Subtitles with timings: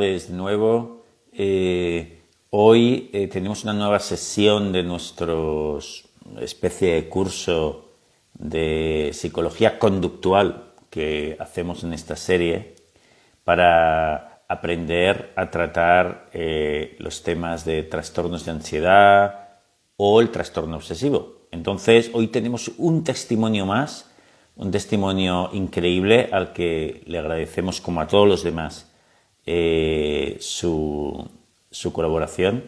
[0.00, 1.02] de nuevo.
[1.30, 5.78] Eh, hoy eh, tenemos una nueva sesión de nuestro
[6.40, 7.90] especie de curso
[8.32, 12.76] de psicología conductual que hacemos en esta serie
[13.44, 19.48] para aprender a tratar eh, los temas de trastornos de ansiedad
[19.96, 21.46] o el trastorno obsesivo.
[21.50, 24.10] Entonces, hoy tenemos un testimonio más,
[24.56, 28.89] un testimonio increíble al que le agradecemos como a todos los demás
[29.46, 31.30] eh, su,
[31.92, 32.64] colaboración.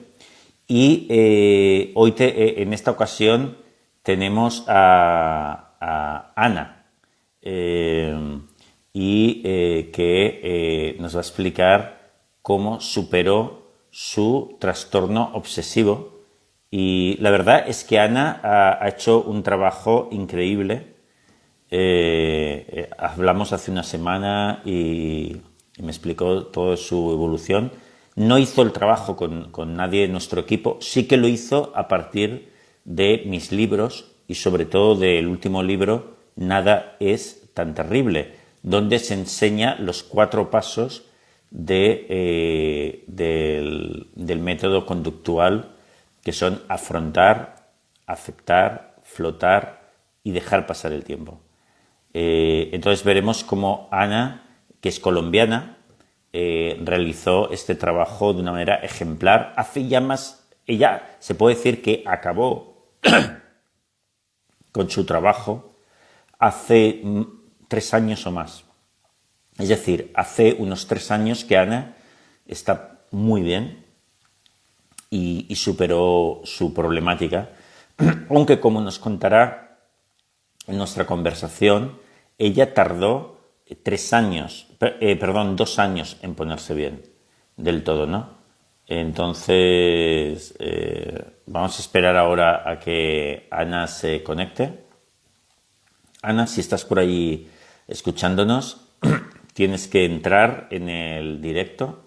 [0.66, 3.58] Y eh, hoy eh, en esta ocasión
[4.02, 5.68] tenemos a,
[6.36, 6.86] Ana
[8.92, 9.42] y
[9.92, 16.20] que nos va a explicar cómo superó su trastorno obsesivo.
[16.70, 20.94] Y la verdad es que Ana ha, hecho un trabajo increíble.
[22.98, 25.42] hablamos hace una semana y
[25.76, 27.72] y me explicó toda su evolución.
[28.14, 32.52] No hizo el trabajo con, nadie de nuestro equipo, sí que lo hizo a partir
[32.84, 39.12] de mis libros y sobre todo del último libro, Nada es tan terrible, donde se
[39.12, 41.04] enseña los cuatro pasos
[41.50, 45.72] de, eh, del, método conductual,
[46.24, 47.68] que son afrontar,
[48.06, 49.90] aceptar, flotar
[50.24, 51.40] y dejar pasar el tiempo.
[52.14, 54.51] Eh, entonces veremos cómo Ana
[54.82, 55.78] que es colombiana,
[56.32, 59.54] eh, realizó este trabajo de una manera ejemplar.
[59.56, 62.90] Hace ya más, ella se puede decir que acabó
[64.72, 65.76] con su trabajo
[66.38, 67.22] hace mm,
[67.68, 68.64] tres años o más.
[69.56, 71.94] Es decir, hace unos tres años que Ana
[72.46, 73.86] está muy bien
[75.10, 77.50] y, y superó su problemática,
[78.30, 79.78] aunque como nos contará
[80.66, 82.00] en nuestra conversación,
[82.38, 83.41] ella tardó
[83.74, 87.02] tres años, eh, perdón, dos años en ponerse bien
[87.56, 88.42] del todo, ¿no?
[88.86, 94.84] Entonces, eh, vamos a esperar ahora a que Ana se conecte.
[96.20, 97.48] Ana, si estás por ahí
[97.88, 98.88] escuchándonos,
[99.54, 102.04] tienes que entrar en el directo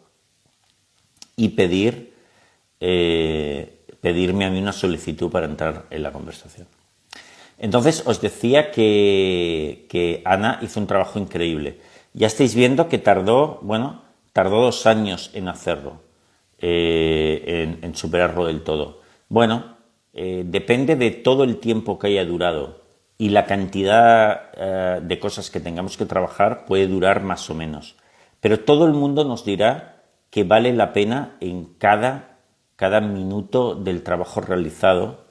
[1.35, 2.13] y pedir,
[2.79, 6.67] eh, pedirme a mí una solicitud para entrar en la conversación.
[7.57, 11.79] Entonces os decía que, Ana hizo un trabajo increíble.
[12.13, 14.01] Ya estáis viendo que tardó, bueno,
[14.33, 16.01] tardó dos años en hacerlo,
[16.59, 19.01] eh, en, superarlo del todo.
[19.29, 19.75] Bueno,
[20.13, 22.81] eh, depende de todo el tiempo que haya durado
[23.17, 27.95] y la cantidad eh, de cosas que tengamos que trabajar puede durar más o menos.
[28.41, 32.37] Pero todo el mundo nos dirá que vale la pena en cada,
[32.75, 35.24] cada minuto del trabajo realizado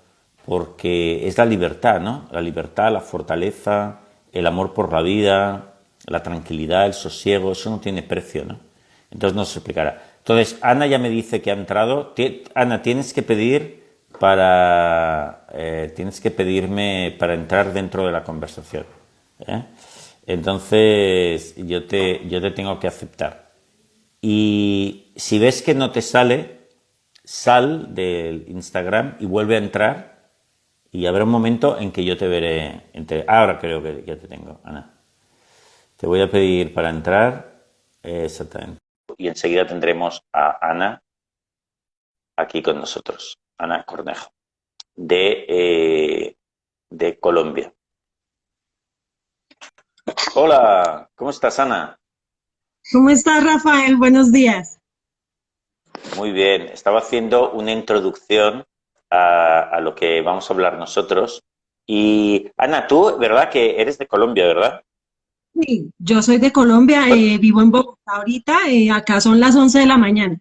[0.45, 2.29] porque es la libertad, ¿no?
[2.31, 4.01] La libertad, la fortaleza,
[4.33, 5.75] el amor por la vida,
[6.07, 8.59] la tranquilidad, el sosiego, eso no tiene precio, ¿no?
[9.11, 10.03] Entonces nos explicará.
[10.19, 12.15] Entonces, Ana ya me dice que ha entrado.
[12.55, 13.85] Ana, tienes que pedir
[14.19, 15.47] para.
[15.53, 18.87] Eh, tienes que pedirme para entrar dentro de la conversación.
[19.47, 19.63] ¿eh?
[20.27, 23.53] Entonces, yo te, yo te tengo que aceptar.
[24.21, 26.69] Y si ves que no te sale,
[27.23, 30.14] sal del Instagram y vuelve a entrar
[30.95, 32.89] y habrá un momento en que yo te veré.
[32.93, 33.25] Entre...
[33.27, 34.95] Ahora creo que ya te tengo, Ana.
[35.97, 37.67] Te voy a pedir para entrar.
[38.01, 38.79] Exactamente.
[39.17, 41.03] Y enseguida tendremos a Ana
[42.37, 43.37] aquí con nosotros.
[43.59, 44.31] Ana Cornejo,
[44.95, 46.37] de, eh,
[46.91, 47.75] de Colombia.
[50.37, 51.99] Hola, ¿cómo estás, Ana?
[52.93, 53.97] ¿Cómo estás, Rafael?
[53.97, 54.79] Buenos días.
[56.17, 58.65] Muy bien, estaba haciendo una introducción
[59.11, 61.43] a, lo que vamos a hablar nosotros.
[61.87, 64.83] Y Ana, tú, ¿verdad que eres de Colombia, verdad?
[65.61, 69.81] Sí, yo soy de Colombia, eh, vivo en Bogotá ahorita, eh, acá son las 11
[69.81, 70.39] de la mañana.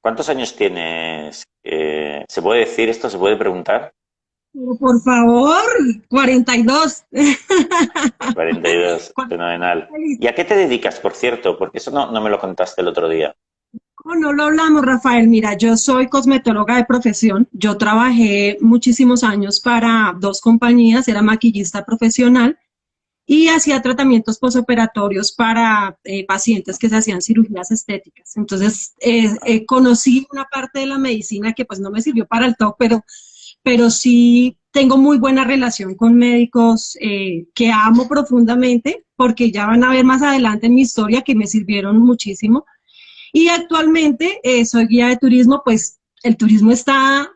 [0.00, 1.44] ¿Cuántos años tienes?
[1.64, 3.10] Eh, ¿Se puede decir esto?
[3.10, 3.92] ¿Se puede preguntar?
[4.52, 5.62] Por favor,
[6.08, 7.04] 42.
[8.34, 9.88] 42, fenomenal.
[10.18, 11.56] ¿Y a qué te dedicas, por cierto?
[11.56, 13.34] Porque eso no, no me lo contaste el otro día.
[14.04, 15.28] No lo hablamos, Rafael.
[15.28, 17.48] Mira, yo soy cosmetóloga de profesión.
[17.52, 22.58] Yo trabajé muchísimos años para dos compañías, era maquillista profesional
[23.26, 28.36] y hacía tratamientos posoperatorios para eh, pacientes que se hacían cirugías estéticas.
[28.36, 32.46] Entonces, eh, eh, conocí una parte de la medicina que pues no me sirvió para
[32.46, 33.04] el top, pero,
[33.62, 36.96] pero sí tengo muy buena relación con médicos
[37.54, 41.46] que amo profundamente porque ya van a ver más adelante en mi historia que me
[41.46, 42.64] sirvieron muchísimo.
[43.32, 47.30] Y actualmente eh, soy guía de turismo, pues el turismo está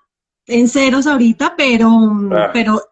[0.47, 1.91] en ceros ahorita, pero,
[2.53, 2.83] pero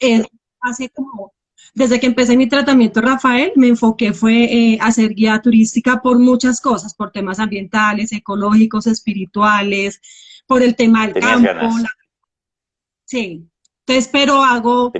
[0.60, 1.32] hace como
[1.74, 6.18] desde que empecé mi tratamiento, Rafael, me enfoqué fue eh, a hacer guía turística por
[6.18, 10.00] muchas cosas, por temas ambientales, ecológicos, espirituales,
[10.46, 11.50] por el tema del campo.
[13.06, 13.48] Sí,
[13.86, 14.92] entonces, pero hago,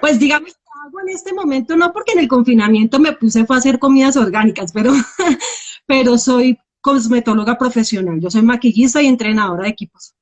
[0.00, 3.58] pues digamos, hago en este momento, no porque en el confinamiento me puse fue a
[3.58, 4.92] hacer comidas orgánicas, pero,
[5.86, 10.14] pero soy cosmetóloga profesional, yo soy maquillista y entrenadora de equipos.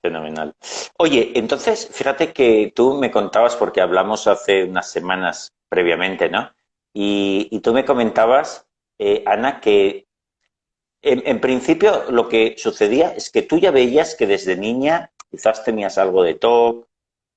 [0.00, 0.54] Fenomenal.
[0.98, 6.50] Oye, entonces, fíjate que tú me contabas, porque hablamos hace unas semanas previamente, ¿no?
[6.94, 8.66] Y, tú me comentabas,
[8.98, 10.06] eh, Ana, que
[11.02, 15.98] en, principio lo que sucedía es que tú ya veías que desde niña quizás tenías
[15.98, 16.86] algo de TOC,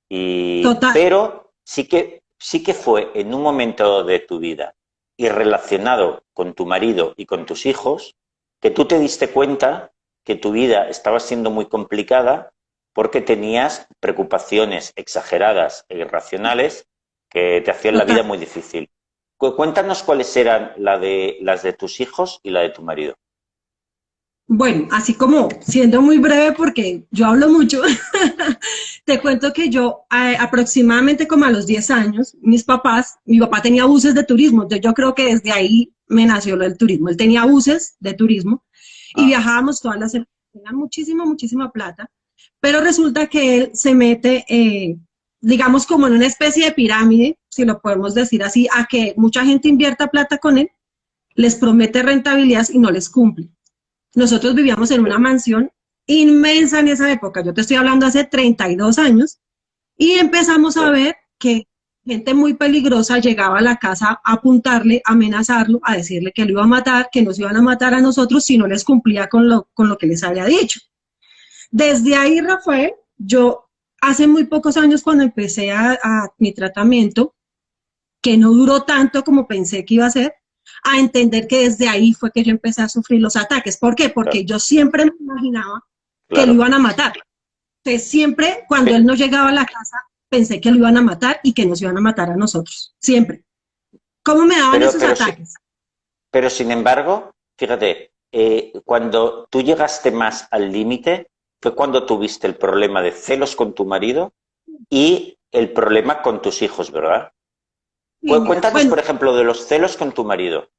[0.10, 0.64] y,
[0.94, 4.76] pero sí que, sí que fue en un momento de tu vida
[5.22, 8.16] y relacionado con tu marido y con tus hijos,
[8.60, 9.92] que tú te diste cuenta
[10.26, 12.54] que tu vida estaba siendo muy complicada
[12.92, 16.88] porque tenías preocupaciones exageradas e irracionales
[17.30, 18.90] que te hacían la vida muy difícil.
[19.38, 23.14] Cuéntanos cuáles eran la de, las de tus hijos y la de tu marido.
[24.54, 27.82] Bueno, así como siendo muy breve porque yo hablo mucho,
[29.06, 33.86] te cuento que yo aproximadamente como a los 10 años, mis papás, mi papá tenía
[33.86, 37.08] buses de turismo, yo creo que desde ahí me nació lo del turismo.
[37.08, 38.66] Él tenía buses de turismo
[39.16, 39.26] y ah.
[39.28, 42.12] viajábamos todas las semanas, tenía muchísima, muchísima plata,
[42.60, 44.98] pero resulta que él se mete, eh,
[45.40, 49.46] digamos, como en una especie de pirámide, si lo podemos decir así, a que mucha
[49.46, 50.70] gente invierta plata con él,
[51.36, 53.50] les promete rentabilidad y no les cumple.
[54.16, 55.72] Nosotros vivíamos en una mansión
[56.06, 59.40] inmensa en esa época, yo te estoy hablando hace 32 años,
[59.98, 61.68] y empezamos a ver que
[62.04, 66.52] gente muy peligrosa llegaba a la casa a apuntarle, a amenazarlo, a decirle que lo
[66.52, 69.48] iba a matar, que nos iban a matar a nosotros si no les cumplía con
[69.48, 70.80] lo, con lo que les había dicho.
[71.70, 73.70] Desde ahí, Rafael, yo
[74.02, 75.98] hace muy pocos años cuando empecé a,
[76.38, 77.36] mi tratamiento,
[78.22, 80.34] que no duró tanto como pensé que iba a ser,
[80.84, 83.78] a entender que desde ahí fue que yo empecé a sufrir los ataques.
[83.78, 84.10] ¿Por qué?
[84.10, 85.86] Porque yo siempre me imaginaba
[86.28, 87.14] que lo iban a matar.
[87.84, 89.98] Entonces, siempre cuando él no llegaba a la casa,
[90.30, 92.96] pensé que lo iban a matar y que nos iban a matar a nosotros.
[93.00, 93.44] Siempre.
[94.24, 95.56] ¿Cómo me daban esos ataques?
[96.32, 101.30] pero sin embargo, fíjate, eh, cuando tú llegaste más al límite,
[101.62, 104.34] fue cuando tuviste el problema de celos con tu marido
[104.90, 107.34] y el problema con tus hijos, ¿verdad?
[108.22, 110.70] Cuéntanos, por ejemplo, de los celos con tu marido.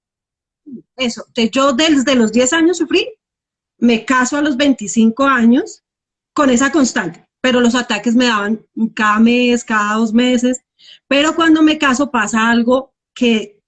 [0.97, 3.09] Eso, yo desde los 10 años sufrí,
[3.79, 5.83] me caso a los 25 años
[6.33, 10.63] con esa constante, pero los ataques me daban cada mes, cada dos meses,
[11.09, 13.61] pero cuando me caso pasa algo que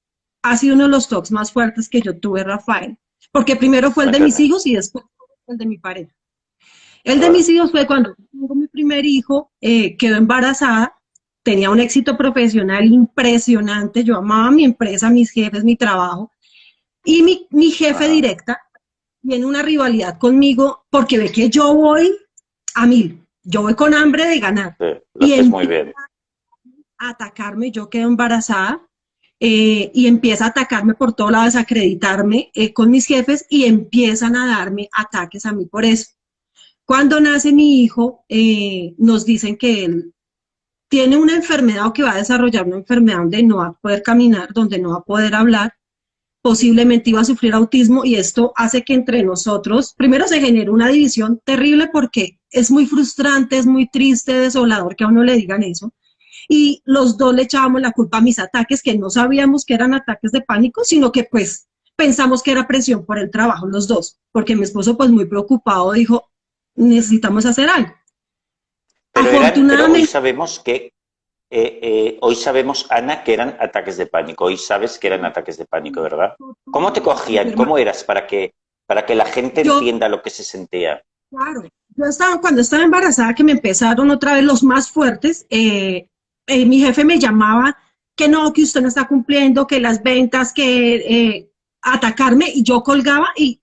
[0.43, 2.97] ha sido uno de los talks más fuertes que yo tuve, Rafael,
[3.33, 5.05] porque primero fue el de mis hijos y después
[5.47, 6.15] el de mi pareja.
[7.03, 10.97] El de mis hijos fue cuando tengo mi primer hijo, eh, quedó embarazada
[11.45, 16.33] tenía un éxito profesional impresionante, yo amaba mi empresa, mis jefes, mi trabajo,
[17.05, 18.61] y mi, jefe directa
[19.23, 22.17] tiene una rivalidad conmigo porque ve que yo voy
[22.75, 24.77] a mil, yo voy con hambre de ganar.
[25.21, 25.93] y muy bien.
[26.99, 28.81] A atacarme, yo quedo embarazada,
[29.39, 33.65] eh, y empieza a atacarme por todos lados, a acreditarme eh, con mis jefes y
[33.65, 36.13] empiezan a darme ataques a mí por eso.
[36.87, 40.15] Cuando nace mi hijo, eh, nos dicen que él
[40.95, 44.01] tiene una enfermedad o que va a desarrollar una enfermedad donde no va a poder
[44.01, 45.75] caminar, donde no va a poder hablar,
[46.41, 50.87] posiblemente iba a sufrir autismo y esto hace que entre nosotros, primero se genere una
[50.87, 55.65] división terrible porque es muy frustrante, es muy triste, desolador que a uno le digan
[55.65, 55.93] eso.
[56.49, 59.95] Y los dos le echábamos la culpa a mis ataques, que no sabíamos que eran
[59.95, 61.67] ataques de pánico, sino que pues
[61.97, 65.91] pensamos que era presión por el trabajo, los dos, porque mi esposo pues muy preocupado
[65.91, 66.31] dijo,
[66.77, 67.93] necesitamos hacer algo.
[69.15, 70.93] Pero, hoy sabemos que,
[71.51, 74.47] eh, eh, hoy sabemos, Ana, que eran ataques de pánico.
[74.47, 76.35] Hoy sabes que eran ataques de pánico, ¿verdad?
[76.71, 77.53] ¿Cómo te cogían?
[77.53, 78.55] ¿Cómo eras para que,
[78.87, 81.01] para que la gente entienda lo que se sentía?
[81.31, 86.09] Claro, yo estaba, cuando estaba embarazada, que me empezaron otra vez los más fuertes, eh,
[86.49, 87.77] mi jefe me llamaba
[88.17, 91.51] que no, que usted no está cumpliendo, que las ventas, que
[91.83, 93.61] atacarme, y yo colgaba y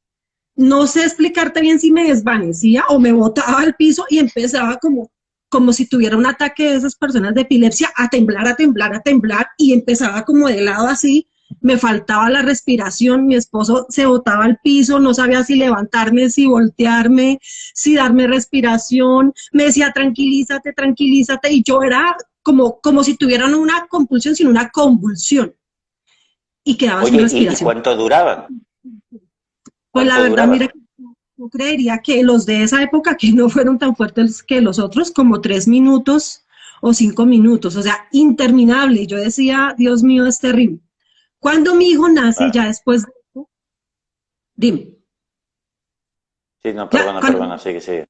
[0.56, 5.11] no sé explicarte bien si me desvanecía o me botaba al piso y empezaba como
[5.52, 9.02] como si tuviera un ataque de esas personas de epilepsia, a temblar, a temblar, a
[9.02, 11.28] temblar, y empezaba como de lado así,
[11.60, 16.48] me faltaba la respiración, mi esposo se botaba al piso, no sabía si levantarme, si
[16.48, 23.54] voltearme, si darme respiración, me decía tranquilízate, tranquilízate, y yo era como, como si tuvieran
[23.54, 25.54] una compulsión, sino una convulsión.
[26.64, 27.60] Y quedaba sin respiración.
[27.60, 28.48] ¿Y cuánto duraban?
[29.92, 30.72] Pues la verdad, mira,
[31.42, 35.10] yo creería que los de esa época, que no fueron tan fuertes que los otros,
[35.10, 36.46] como tres minutos
[36.82, 39.08] o cinco minutos, o sea, interminable.
[39.08, 40.80] Yo decía, Dios mío, es terrible.
[41.40, 43.50] Cuando mi hijo nace, ya después de eso,
[44.56, 44.98] dime.
[46.62, 48.08] Sí, no, perdona, perdona, sigue, sigue.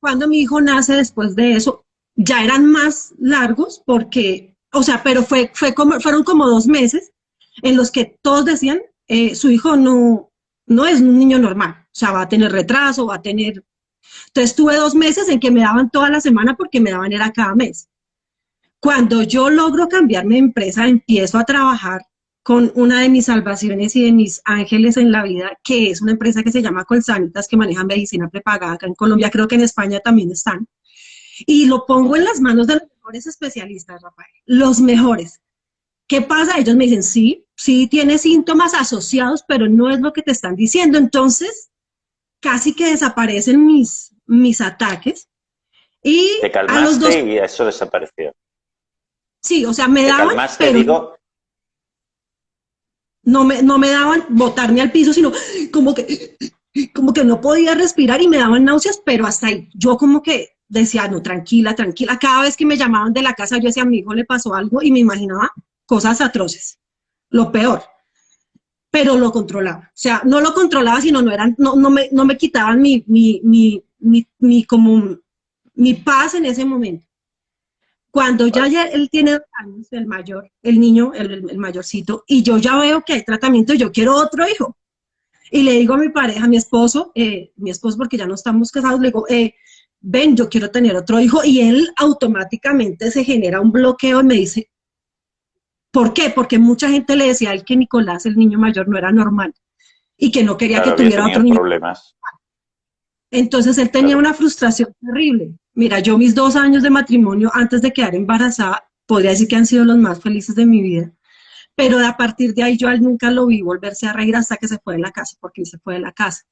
[0.00, 5.22] Cuando mi hijo nace después de eso, ya eran más largos porque, o sea, pero
[5.22, 7.12] fue, fue como, fueron como dos meses
[7.62, 10.30] en los que todos decían, eh, su hijo no,
[10.64, 13.64] no es un niño normal, sea, va a tener retraso, va a tener...
[14.28, 17.32] Entonces tuve dos meses en que me daban toda la semana porque me daban era
[17.32, 17.88] cada mes.
[18.80, 22.02] Cuando yo logro cambiar mi empresa, empiezo a trabajar
[22.42, 26.12] con una de mis salvaciones y de mis ángeles en la vida, que es una
[26.12, 29.62] empresa que se llama Colsanitas, que maneja medicina prepagada acá en Colombia, creo que en
[29.62, 30.68] España también están.
[31.46, 35.40] Y lo pongo en las manos de los mejores especialistas, Rafael, los mejores.
[36.06, 36.58] ¿Qué pasa?
[36.58, 40.54] Ellos me dicen, sí, sí tiene síntomas asociados, pero no es lo que te están
[40.54, 40.98] diciendo.
[40.98, 41.70] Entonces,
[42.44, 45.28] casi que desaparecen mis, mis ataques.
[46.02, 47.16] Y te calmaste a los dos...
[47.16, 48.34] y eso desapareció.
[49.42, 51.16] Sí, o sea, me daban, pero digo...
[53.22, 55.32] no me, no me daban botarme al piso, sino
[55.72, 56.36] como que,
[56.94, 59.70] como que no podía respirar y me daban náuseas, pero hasta ahí.
[59.72, 62.18] Yo como que decía, no, tranquila, tranquila.
[62.18, 64.54] Cada vez que me llamaban de la casa, yo decía, a mi hijo le pasó
[64.54, 65.50] algo y me imaginaba
[65.86, 66.78] cosas atroces,
[67.30, 67.82] lo peor.
[68.94, 69.88] Pero lo controlaba.
[69.88, 73.02] O sea, no lo controlaba, sino no eran, no, no me, no me quitaban mi,
[73.08, 73.82] mi, mi,
[74.38, 75.18] mi, como,
[75.74, 77.04] mi paz en ese momento.
[78.12, 83.02] Cuando ya, él tiene años, el mayor, el niño, el, mayorcito, y yo ya veo
[83.04, 84.76] que hay tratamiento, yo quiero otro hijo.
[85.50, 88.34] Y le digo a mi pareja, a mi esposo, eh, mi esposo porque ya no
[88.36, 89.56] estamos casados, le digo, eh,
[90.02, 94.34] ven, yo quiero tener otro hijo, y él automáticamente se genera un bloqueo y me
[94.34, 94.70] dice,
[95.94, 96.28] ¿por qué?
[96.28, 99.54] Porque mucha gente le decía a él que Nicolás, el niño mayor, no era normal
[100.18, 101.54] y que no quería que tuviera otro niño.
[101.54, 102.16] Problemas.
[103.30, 105.56] Entonces él tenía una frustración terrible.
[105.72, 109.66] Mira, yo mis dos años de matrimonio antes de quedar embarazada, podría decir que han
[109.66, 111.12] sido los más felices de mi vida.
[111.76, 114.78] Pero a partir de ahí yo nunca lo vi volverse a reír hasta que se
[114.78, 116.42] fue de la casa, porque él se fue de la casa.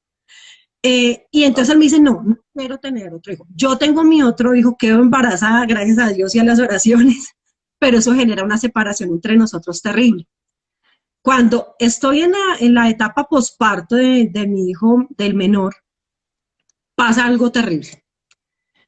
[0.85, 3.47] Eh, y entonces él me dice, no, no quiero tener otro hijo.
[3.55, 7.33] Yo tengo mi otro hijo, quedo embarazada gracias a Dios y a las oraciones,
[7.83, 10.29] pero eso genera una separación entre nosotros terrible.
[11.21, 15.75] Cuando estoy en la, en la etapa posparto de, de mi hijo, del menor,
[16.95, 18.05] pasa algo terrible.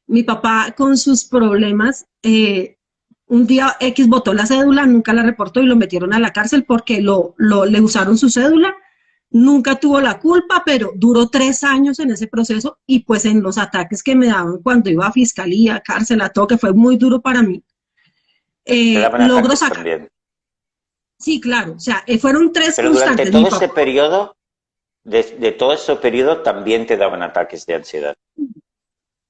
[0.07, 2.79] Mi papá con sus problemas, eh,
[3.27, 6.63] un día X votó la cédula, nunca la reportó y lo metieron a la cárcel
[6.65, 8.77] porque lo, lo, le usaron su cédula
[9.31, 13.59] nunca tuvo la culpa, pero duró tres años en ese proceso y pues en los
[13.59, 17.21] ataques que me daban cuando iba a fiscalía, cárcel, a todo, que fue muy duro
[17.21, 17.65] para mí,
[18.65, 20.09] eh, logro sacar.
[21.19, 24.37] Sí, claro, o sea, eh, fueron tres pero Durante todo ese periodo,
[25.05, 28.15] de, de, todo ese periodo también te daban ataques de ansiedad.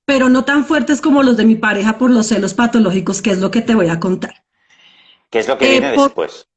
[0.07, 3.39] Pero no tan fuertes como los de mi pareja por los celos patológicos, que es
[3.39, 4.45] lo que te voy a contar.
[5.31, 6.49] ¿Qué es lo que eh, viene después?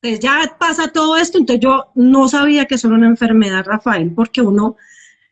[0.00, 4.12] Pues ya pasa todo esto, entonces yo no sabía que eso era una enfermedad, Rafael,
[4.12, 4.76] porque uno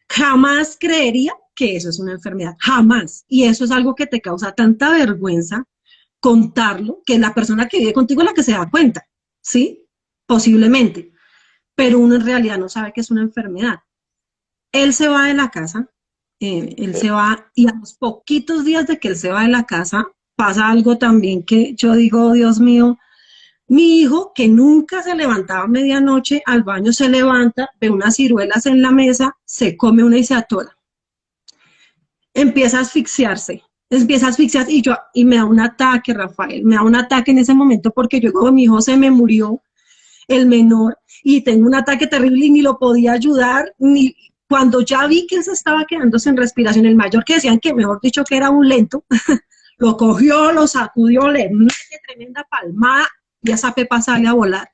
[0.08, 3.24] jamás creería que eso es una enfermedad, jamás.
[3.28, 5.64] Y eso es algo que te causa tanta vergüenza
[6.20, 9.06] contarlo, que la persona que vive contigo es la que se da cuenta,
[9.40, 9.86] ¿sí?
[10.26, 11.12] Posiblemente.
[11.74, 13.80] Pero uno en realidad no sabe que es una enfermedad.
[14.72, 15.90] Él se va de la casa,
[16.38, 19.48] eh, él se va, y a los poquitos días de que él se va de
[19.48, 22.98] la casa, pasa algo también que yo digo, Dios mío,
[23.66, 28.66] mi hijo, que nunca se levantaba a medianoche, al baño se levanta, ve unas ciruelas
[28.66, 30.76] en la mesa, se come una y se atora.
[32.34, 36.76] Empieza a asfixiarse, empieza a asfixiarse y, yo, y me da un ataque, Rafael, me
[36.76, 39.62] da un ataque en ese momento porque yo digo, mi hijo se me murió,
[40.28, 44.14] el menor, y tengo un ataque terrible y ni lo podía ayudar, ni
[44.48, 47.74] cuando ya vi que él se estaba quedando sin respiración, el mayor que decían que
[47.74, 49.04] mejor dicho que era un lento,
[49.78, 53.08] lo cogió, lo sacudió, le mete tremenda palmada,
[53.42, 54.70] y esa pepa sale a volar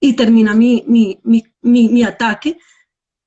[0.00, 2.58] y termina mi, mi, mi, mi, ataque,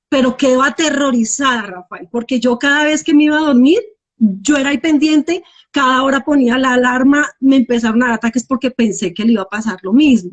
[0.09, 3.79] pero quedo aterrorizada, Rafael, porque yo cada vez que me iba a dormir,
[4.19, 8.71] yo era ahí pendiente, cada hora ponía la alarma, me empezaron a dar ataques porque
[8.71, 10.31] pensé que le iba a pasar lo mismo.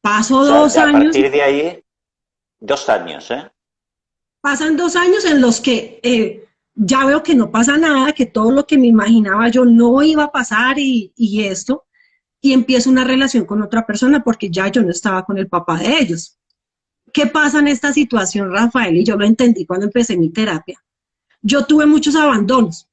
[0.00, 1.00] Paso dos años.
[1.00, 1.84] A partir de ahí,
[2.58, 3.50] dos años, ¿eh?
[4.40, 8.50] Pasan dos años en los que eh, ya veo que no pasa nada, que todo
[8.50, 11.86] lo que me imaginaba yo no iba a pasar y, y esto
[12.40, 15.78] y empiezo una relación con otra persona porque ya yo no estaba con el papá
[15.78, 16.38] de ellos.
[17.12, 18.96] ¿Qué pasa en esta situación, Rafael?
[18.96, 20.82] Y yo lo entendí cuando empecé mi terapia.
[21.42, 22.88] Yo tuve muchos abandonos,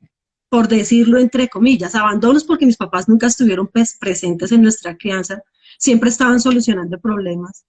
[0.50, 5.42] por decirlo entre comillas, abandonos porque mis papás nunca estuvieron pues, presentes en nuestra crianza,
[5.78, 7.66] siempre estaban solucionando problemas.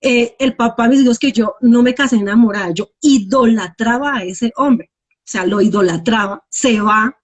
[0.00, 4.52] Eh, el papá me dijo que yo no me casé enamorada, yo idolatraba a ese
[4.56, 7.16] hombre, o sea, lo idolatraba, se va,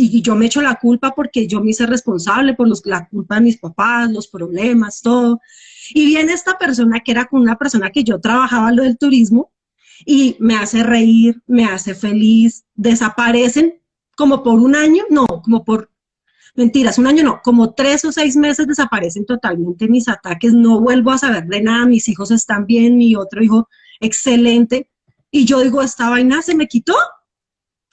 [0.00, 3.36] y yo me echo la culpa porque yo me hice responsable por los, la culpa
[3.36, 5.40] de mis papás, los problemas, todo.
[5.90, 9.52] Y viene esta persona que era con una persona que yo trabajaba lo del turismo
[10.06, 13.77] y me hace reír, me hace feliz, desaparecen
[14.18, 15.92] como por un año, no, como por,
[16.56, 21.12] mentiras, un año no, como tres o seis meses desaparecen totalmente mis ataques, no vuelvo
[21.12, 23.68] a saber de nada, mis hijos están bien, mi otro hijo
[24.00, 24.90] excelente,
[25.30, 26.96] y yo digo, esta vaina se me quitó.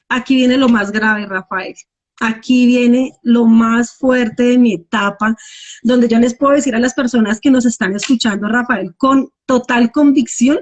[0.10, 1.76] Aquí viene lo más grave, Rafael.
[2.20, 5.36] Aquí viene lo más fuerte de mi etapa,
[5.84, 9.92] donde yo les puedo decir a las personas que nos están escuchando, Rafael, con total
[9.92, 10.58] convicción,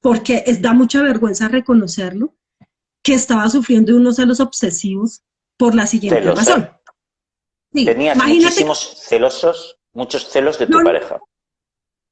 [0.00, 2.36] porque es, da mucha vergüenza reconocerlo,
[3.06, 5.22] que estaba sufriendo unos celos obsesivos
[5.56, 6.68] por la siguiente razón.
[7.72, 11.20] Tenías muchísimos celosos, muchos celos de tu pareja.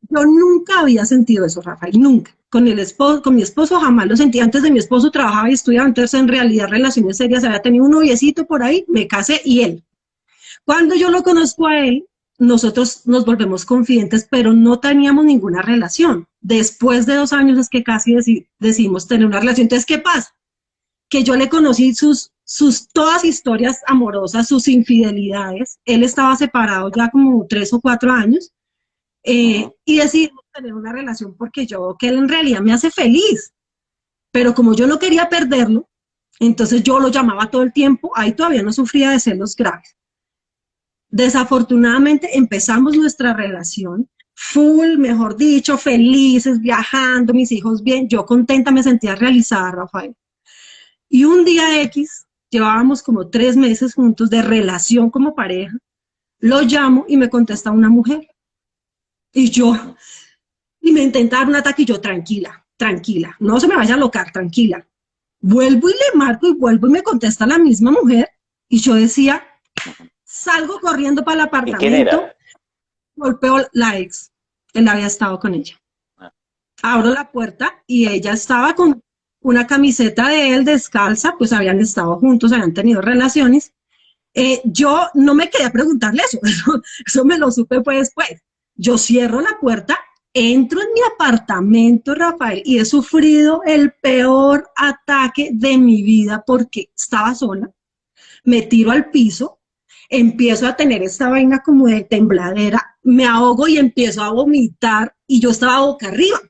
[0.03, 2.37] Yo nunca había sentido eso, Rafael, nunca.
[2.49, 4.39] Con, el esposo, con mi esposo jamás lo sentí.
[4.39, 7.91] Antes de mi esposo trabajaba y estudiaba, entonces en realidad relaciones serias, había tenido un
[7.91, 9.83] noviecito por ahí, me casé y él.
[10.65, 12.07] Cuando yo lo conozco a él,
[12.39, 16.29] nosotros nos volvemos confidentes, pero no teníamos ninguna relación.
[16.41, 19.65] Después de dos años es que casi decidimos tener una relación.
[19.65, 20.33] Entonces, ¿qué pasa?
[21.09, 25.79] Que yo le conocí sus, sus todas historias amorosas, sus infidelidades.
[25.85, 28.53] Él estaba separado ya como tres o cuatro años
[29.23, 33.53] eh, y decidimos tener una relación porque yo que él en realidad me hace feliz.
[34.31, 35.89] Pero como yo no quería perderlo,
[36.41, 39.97] entonces yo lo llamaba todo el tiempo, ahí todavía no sufría de celos graves.
[41.09, 48.83] Desafortunadamente empezamos nuestra relación full, mejor dicho, felices, viajando, mis hijos bien, yo contenta me
[48.83, 50.15] sentía realizada, Rafael.
[51.15, 55.79] Y un día X, llevábamos como tres meses juntos de relación como pareja,
[56.41, 58.27] lo llamo y me contesta una mujer.
[59.33, 59.95] Y yo,
[60.81, 64.33] y me intentaron un ataque y yo, tranquila, tranquila, no se me vaya a locar,
[64.33, 64.85] tranquila.
[65.39, 68.29] Vuelvo y le marco y vuelvo y me contesta la misma mujer.
[68.69, 69.47] Y yo decía,
[70.25, 72.27] salgo corriendo para el apartamento,
[73.15, 74.33] golpeo la ex,
[74.73, 75.81] él había estado con ella.
[76.17, 76.33] Ah.
[76.83, 79.01] Abro la puerta y ella estaba con
[79.45, 83.75] una camiseta de él descalza, pues habían estado juntos, habían tenido relaciones.
[84.33, 86.41] Eh, yo no me quería preguntarle eso,
[87.07, 88.43] eso, me lo supe después.
[88.75, 89.99] Yo cierro la puerta,
[90.33, 96.91] entro en mi apartamento, Rafael, y he sufrido el peor ataque de mi vida porque
[96.97, 97.71] estaba sola.
[98.45, 99.61] Me tiro al piso,
[100.09, 105.39] empiezo a tener esta vaina como de tembladera, me ahogo y empiezo a vomitar y
[105.39, 106.41] yo estaba boca arriba.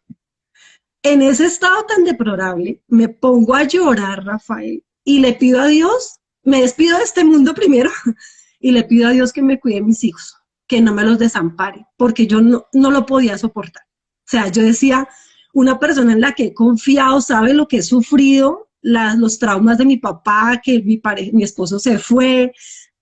[1.05, 6.19] En ese estado tan deplorable, me pongo a llorar, Rafael, y le pido a Dios,
[6.43, 7.91] me despido de este mundo primero,
[8.59, 10.35] y le pido a Dios que me cuide mis hijos
[10.67, 13.83] que no me los desampare, porque yo no, no lo podía soportar.
[13.85, 15.09] O sea, yo decía,
[15.53, 19.85] una persona en la que he confiado sabe lo que he sufrido, los traumas de
[19.85, 21.01] mi papá, que mi,
[21.33, 22.53] mi esposo se fue,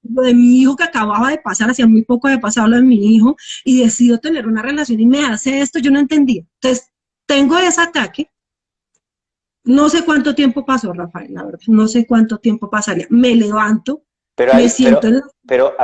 [0.03, 2.83] lo de mi hijo que acababa de pasar, hacía muy poco de pasar lo de
[2.83, 6.43] mi hijo, y decido tener una relación y me hace esto, yo no entendía.
[6.61, 6.92] Entonces,
[7.33, 8.31] tengo ese ataque.
[9.65, 13.07] No sé cuánto tiempo pasó, Rafael, la verdad, no sé cuánto tiempo pasaría.
[13.11, 14.03] Me levanto,
[14.35, 15.09] pero me siento
[15.47, 15.75] pero,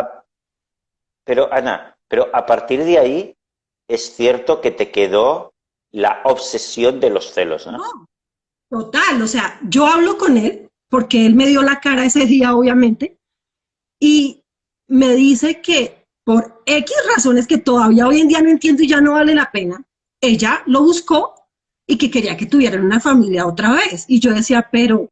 [1.24, 3.37] pero Ana, pero a partir de ahí
[3.88, 5.54] es cierto que te quedó
[5.90, 7.78] la obsesión de los celos, ¿no?
[7.78, 8.08] no
[8.70, 12.54] total, o sea, yo hablo con él porque él me dio la cara ese día,
[12.54, 13.18] obviamente,
[13.98, 14.42] y
[14.88, 19.00] me dice que por X razones que todavía hoy en día no entiendo y ya
[19.00, 19.82] no vale la pena,
[20.20, 21.38] ella lo buscó
[21.88, 24.05] y que quería que tuvieran una familia otra vez.
[24.07, 25.11] Y yo decía, pero,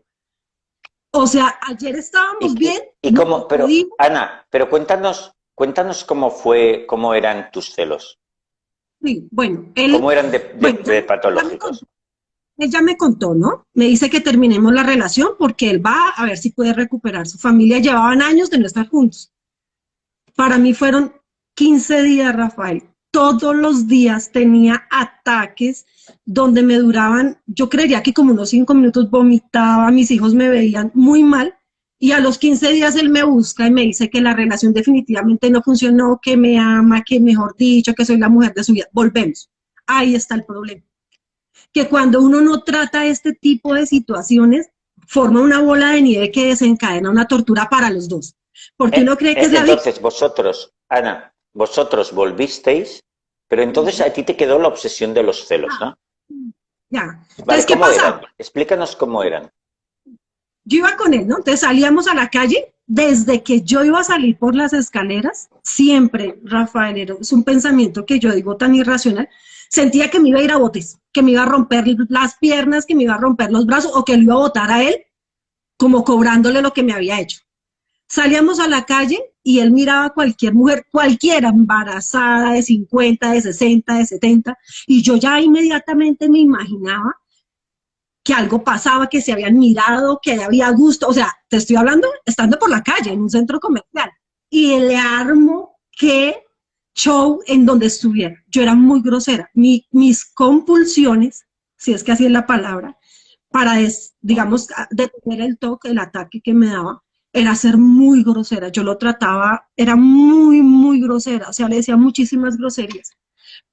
[1.11, 2.81] o sea, ayer estábamos bien.
[3.03, 3.67] Y como, pero,
[3.99, 8.21] Ana, pero cuéntanos, Cuéntanos cómo fue, cómo eran tus celos.
[9.03, 11.83] Sí, bueno, él, ¿Cómo eran de, patológicos?
[12.59, 13.67] Ella me contó, ¿no?
[13.73, 17.39] Me dice que terminemos la relación porque él va a ver si puede recuperar su
[17.39, 17.79] familia.
[17.79, 19.33] Llevaban años de no estar juntos.
[20.35, 21.15] Para mí fueron
[21.55, 22.83] 15 días, Rafael.
[23.17, 25.87] Todos los días tenía ataques
[26.27, 30.91] donde me duraban, yo creería que como unos 5 minutos vomitaba, mis hijos me veían
[30.93, 31.57] muy mal
[31.99, 35.49] y a los 15 días él me busca y me dice que la relación definitivamente
[35.49, 38.85] no funcionó, que me ama, que mejor dicho, que soy la mujer de su vida.
[38.93, 39.49] Volvemos.
[39.87, 40.83] Ahí está el problema.
[41.73, 44.69] Que cuando uno no trata este tipo de situaciones,
[45.07, 48.37] forma una bola de nieve que desencadena una tortura para los dos.
[48.77, 53.01] Porque uno cree que es, la Entonces, vosotros, Ana, vosotros volvisteis,
[53.49, 55.97] pero entonces a ti te quedó la obsesión de los celos, ¿no?
[56.91, 57.27] Ya.
[57.37, 58.21] Entonces, ¿qué pasa?
[58.39, 59.51] Explícanos cómo eran
[60.67, 61.39] yo iba con él, ¿no?
[61.39, 66.39] Entonces salíamos a la calle, desde que yo iba a salir por las escaleras, siempre,
[66.45, 69.29] Rafael, es un pensamiento que yo digo tan irracional,
[69.71, 72.85] sentía que me iba a ir a botes, que me iba a romper las piernas,
[72.85, 75.05] que me iba a romper los brazos o que lo iba a botar a él,
[75.79, 77.41] como cobrándole lo que me había hecho.
[78.09, 83.41] Salíamos a la calle y él miraba a cualquier mujer, cualquiera embarazada de 50, de
[83.43, 87.15] 60, de 70, y yo ya inmediatamente me imaginaba
[88.25, 92.09] que algo pasaba, que se habían mirado, que había gusto, o sea, te estoy hablando
[92.25, 94.11] estando por la calle, en un centro comercial,
[94.51, 96.43] y le armo que
[96.97, 98.35] show en donde estuviera.
[98.49, 99.49] Yo era muy grosera.
[99.55, 102.99] mis compulsiones, si es que así es la palabra,
[103.49, 103.77] para,
[104.21, 107.05] digamos, detener el toque, el ataque que me daba,
[107.37, 108.69] era ser muy grosera.
[108.69, 113.11] Yo lo trataba, era muy, muy grosera, o sea, le decía muchísimas groserías.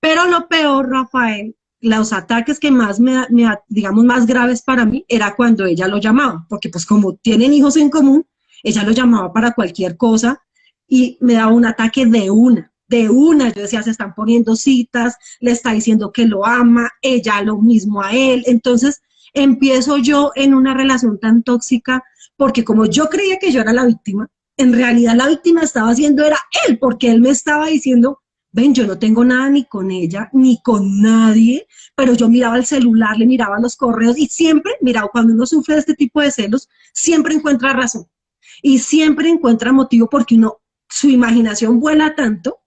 [0.01, 3.25] Pero lo peor, Rafael, los ataques que más me,
[3.69, 7.77] digamos, más graves para mí, era cuando ella lo llamaba, porque pues como tienen hijos
[7.77, 8.25] en común,
[8.63, 10.43] ella lo llamaba para cualquier cosa
[10.85, 13.47] y me daba un ataque de una, de una.
[13.53, 18.01] Yo decía, se están poniendo citas, le está diciendo que lo ama, ella lo mismo
[18.01, 18.43] a él.
[18.45, 19.01] Entonces
[19.33, 22.03] empiezo yo en una relación tan tóxica
[22.37, 26.25] porque como yo creía que yo era la víctima, en realidad la víctima estaba haciendo
[26.25, 30.29] era él, porque él me estaba diciendo, ven, yo no tengo nada ni con ella,
[30.33, 35.07] ni con nadie, pero yo miraba el celular, le miraba los correos y siempre, mira,
[35.11, 38.05] cuando uno sufre de este tipo de celos, siempre encuentra razón
[38.61, 42.62] y siempre encuentra motivo porque uno, su imaginación vuela tanto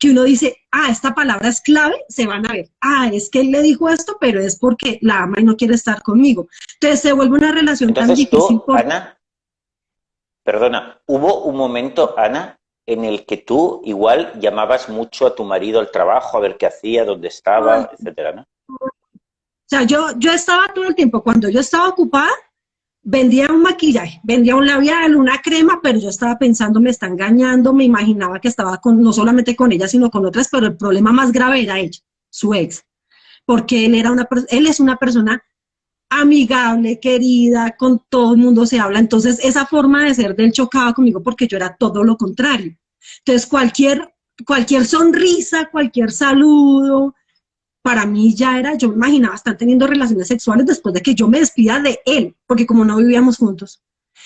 [0.00, 3.40] que uno dice, ah, esta palabra es clave, se van a ver, ah, es que
[3.40, 6.48] él le dijo esto, pero es porque la ama y no quiere estar conmigo.
[6.80, 8.60] Entonces se vuelve una relación tan difícil.
[8.68, 9.16] Ana,
[10.42, 15.78] perdona, hubo un momento, Ana, en el que tú igual llamabas mucho a tu marido
[15.78, 18.46] al trabajo, a ver qué hacía, dónde estaba, etcétera, ¿no?
[18.80, 22.32] O sea, yo, yo estaba todo el tiempo, cuando yo estaba ocupada,
[23.02, 27.72] vendía un maquillaje, vendía un labial, una crema, pero yo estaba pensando, me está engañando,
[27.72, 31.12] me imaginaba que estaba con, no solamente con ella, sino con otras, pero el problema
[31.12, 32.84] más grave era ella, su ex,
[33.44, 35.42] porque él, era una, él es una persona
[36.10, 40.52] amigable, querida, con todo el mundo se habla, entonces esa forma de ser de él
[40.52, 42.76] chocaba conmigo porque yo era todo lo contrario.
[43.18, 44.12] Entonces cualquier,
[44.44, 47.14] cualquier sonrisa, cualquier saludo,
[47.90, 51.26] para mí ya era, yo me imaginaba estar teniendo relaciones sexuales después de que yo
[51.26, 53.82] me despida de él, porque como no vivíamos juntos.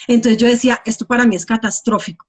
[0.06, 2.26] Entonces yo decía, esto para mí es catastrófico.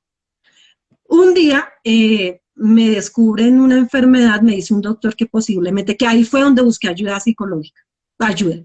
[1.10, 6.24] Un día eh, me descubren una enfermedad, me dice un doctor que posiblemente, que ahí
[6.24, 7.82] fue donde busqué ayuda psicológica,
[8.20, 8.64] ayuda.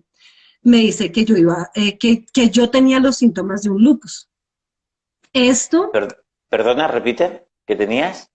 [0.62, 4.30] Me dice que yo iba, eh, que, que, yo tenía los síntomas de un lupus.
[5.32, 5.90] Esto...
[6.48, 8.29] perdona, repite, ¿qué tenías?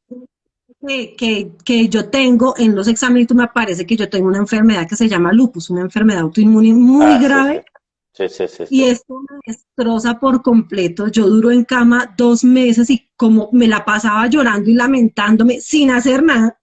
[0.81, 4.95] Que, que, yo tengo en los exámenes, me parece que yo tengo una enfermedad que
[4.95, 7.65] se llama lupus, una enfermedad autoinmune muy ah, grave.
[8.13, 11.07] Sí, sí, sí, y esto me destroza por completo.
[11.07, 15.91] Yo duro en cama dos meses y como me la pasaba llorando y lamentándome sin
[15.91, 16.57] hacer nada,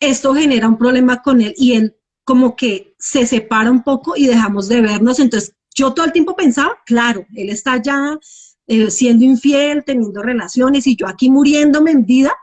[0.00, 4.26] esto genera un problema con él y él como que se separa un poco y
[4.26, 5.18] dejamos de vernos.
[5.18, 8.18] Entonces yo todo el tiempo pensaba, claro, él está ya
[8.66, 12.34] eh, siendo infiel, teniendo relaciones y yo aquí muriéndome en vida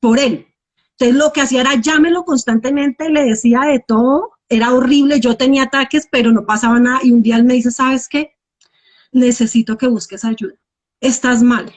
[0.00, 0.46] por él.
[0.92, 5.62] Entonces lo que hacía era llámelo constantemente, le decía de todo, era horrible, yo tenía
[5.64, 7.00] ataques, pero no pasaba nada.
[7.02, 8.34] Y un día él me dice, ¿sabes qué?
[9.12, 10.54] Necesito que busques ayuda.
[11.00, 11.72] Estás mal.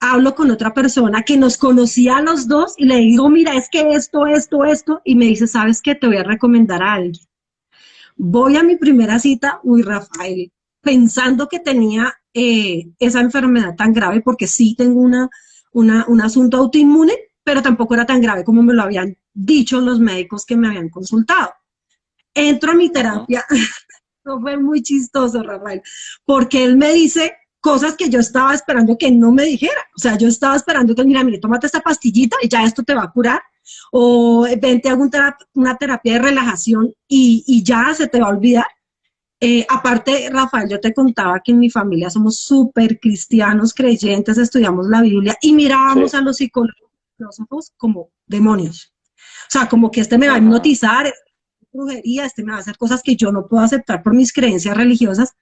[0.00, 3.68] Hablo con otra persona que nos conocía a los dos y le digo, mira, es
[3.70, 5.00] que esto, esto, esto.
[5.04, 5.94] Y me dice, ¿sabes qué?
[5.94, 7.24] Te voy a recomendar a alguien.
[8.16, 14.20] Voy a mi primera cita, uy, Rafael, pensando que tenía eh, esa enfermedad tan grave,
[14.20, 15.30] porque sí tengo una
[15.72, 20.44] un asunto autoinmune, pero tampoco era tan grave como me lo habían dicho los médicos
[20.44, 21.52] que me habían consultado.
[22.34, 23.44] Entro a mi terapia,
[24.24, 25.82] no fue muy chistoso, Rafael,
[26.24, 29.80] porque él me dice cosas que yo estaba esperando que no me dijera.
[29.96, 32.94] O sea, yo estaba esperando que, mira, mire, tómate esta pastillita y ya esto te
[32.94, 33.42] va a curar.
[33.92, 38.66] O vente a una terapia de relajación y, y ya se te va a olvidar.
[39.40, 44.88] Eh, aparte, Rafael, yo te contaba que en mi familia somos súper cristianos, creyentes, estudiamos
[44.88, 48.92] la Biblia y mirábamos a los psicólogos como demonios.
[49.16, 51.12] O sea, como que este me va a hipnotizar,
[51.72, 54.76] brujería, este me va a hacer cosas que yo no puedo aceptar por mis creencias
[54.76, 55.34] religiosas.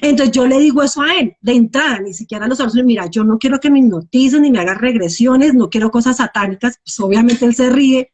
[0.00, 3.06] Entonces yo le digo eso a él, de entrada, ni siquiera a los otros, mira,
[3.06, 7.00] yo no quiero que me hipnoticen ni me hagas regresiones, no quiero cosas satánicas, pues
[7.00, 8.12] obviamente él se ríe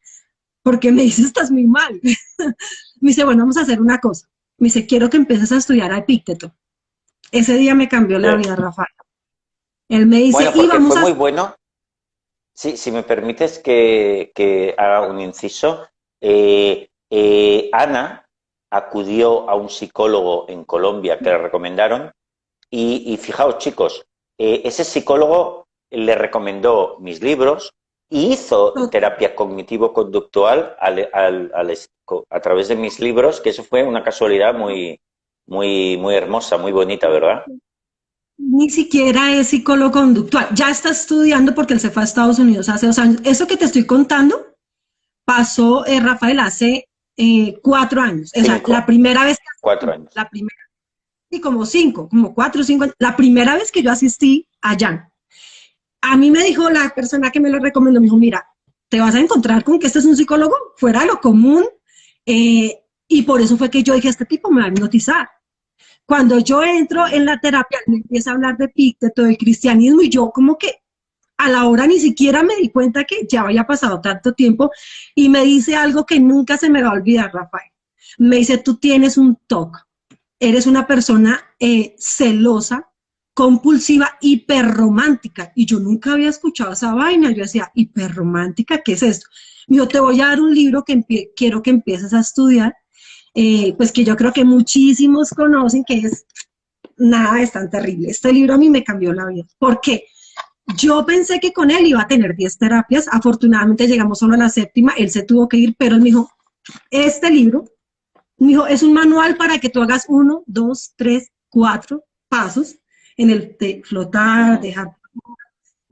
[0.62, 2.00] porque me dice, estás muy mal.
[3.00, 4.26] me dice, bueno, vamos a hacer una cosa
[4.58, 6.54] me dice, quiero que empieces a estudiar a Epícteto.
[7.30, 8.88] Ese día me cambió la vida, Rafael.
[9.88, 11.54] Él me dice, bueno, porque fue muy bueno.
[12.54, 15.86] Sí, si me permites que, haga un inciso.
[16.20, 18.26] Eh, eh, Ana
[18.70, 22.12] acudió a un psicólogo en Colombia que le recomendaron
[22.70, 24.06] y, fijaos chicos,
[24.38, 27.74] eh, ese psicólogo le recomendó mis libros
[28.08, 31.70] y hizo terapia cognitivo-conductual al, al,
[32.30, 35.00] a través de mis libros, que eso fue una casualidad muy,
[35.46, 37.44] muy, muy hermosa, muy bonita, ¿verdad?
[38.38, 40.48] ni siquiera es psicólogo conductual.
[40.52, 43.20] Ya está estudiando porque él se fue a Estados Unidos hace dos años.
[43.24, 44.54] Eso que te estoy contando
[45.24, 48.30] pasó, eh, Rafael, hace eh, cuatro años.
[48.36, 49.38] O sea, la primera vez.
[49.60, 50.12] cuatro años.
[50.14, 50.56] La primera.
[51.30, 52.86] Y como cinco, como cuatro o cinco.
[52.98, 55.10] La primera vez que yo asistí allá.
[56.02, 58.46] A mí me dijo la persona que me lo recomendó, me dijo, mira,
[58.88, 61.64] te vas a encontrar con que este es un psicólogo fuera de lo común.
[62.26, 65.28] Eh, y por eso fue que yo dije, este tipo me va a hipnotizar.
[66.04, 68.72] Cuando yo entro en la terapia, me empieza a hablar de
[69.14, 70.82] todo del cristianismo, y yo como que
[71.38, 74.70] a la hora ni siquiera me di cuenta que ya había pasado tanto tiempo,
[75.14, 77.70] y me dice algo que nunca se me va a olvidar, Rafael.
[78.18, 79.86] Me dice, tú tienes un TOC,
[80.38, 82.88] eres una persona eh, celosa,
[83.36, 85.52] compulsiva, hiperromántica.
[85.54, 87.30] Y yo nunca había escuchado esa vaina.
[87.32, 89.26] Yo decía, hiperromántica, ¿qué es esto?
[89.68, 91.04] Yo te voy a dar un libro que
[91.36, 92.74] quiero que empieces a estudiar
[93.38, 96.24] eh, pues que yo creo que muchísimos conocen, que es
[96.96, 98.08] nada es tan terrible.
[98.08, 99.44] Este libro a mí me cambió la vida.
[99.58, 100.06] porque
[100.78, 104.48] Yo pensé que con él iba a tener 10 terapias, afortunadamente llegamos solo a la
[104.48, 106.30] séptima, él se tuvo que ir, pero él me dijo,
[106.90, 107.66] este libro,
[108.38, 112.76] me dijo, es un manual para que tú hagas uno, dos, tres, cuatro pasos
[113.16, 114.96] en el de flotar, dejar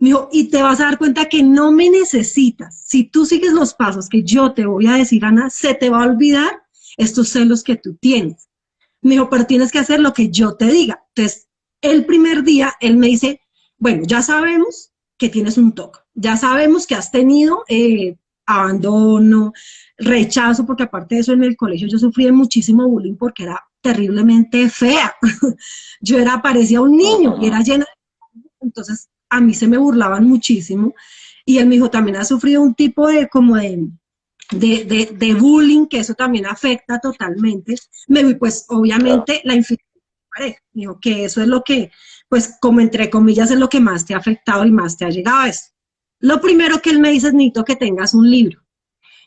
[0.05, 2.83] me dijo, y te vas a dar cuenta que no me necesitas.
[2.85, 6.03] Si tú sigues los pasos que yo te voy a decir, Ana, se te va
[6.03, 6.63] a olvidar
[6.99, 8.49] estos celos que tú tienes.
[9.01, 11.03] Me dijo, pero tienes que hacer lo que yo te diga.
[11.15, 11.49] Entonces,
[11.81, 13.41] el primer día, él me dice,
[13.79, 19.53] bueno, ya sabemos que tienes un TOC, ya sabemos que has tenido eh, abandono,
[19.97, 24.70] rechazo, porque aparte de eso en el colegio yo sufrí muchísimo bullying porque era terriblemente
[24.70, 25.14] fea.
[26.01, 28.40] yo era, parecía un niño y era llena de...
[28.62, 30.94] Entonces, a mí se me burlaban muchísimo.
[31.44, 33.90] Y él me dijo, también ha sufrido un tipo de, como de,
[34.51, 37.75] de, de, bullying, que eso también afecta totalmente,
[38.09, 39.85] me pues obviamente la infidelidad
[40.35, 41.90] pareja, digo que eso es lo que,
[42.29, 45.11] pues como entre comillas, es lo que más te ha afectado y más te ha
[45.11, 45.66] llegado a eso.
[46.18, 48.63] Lo primero que él me dice es, necesito que tengas un libro.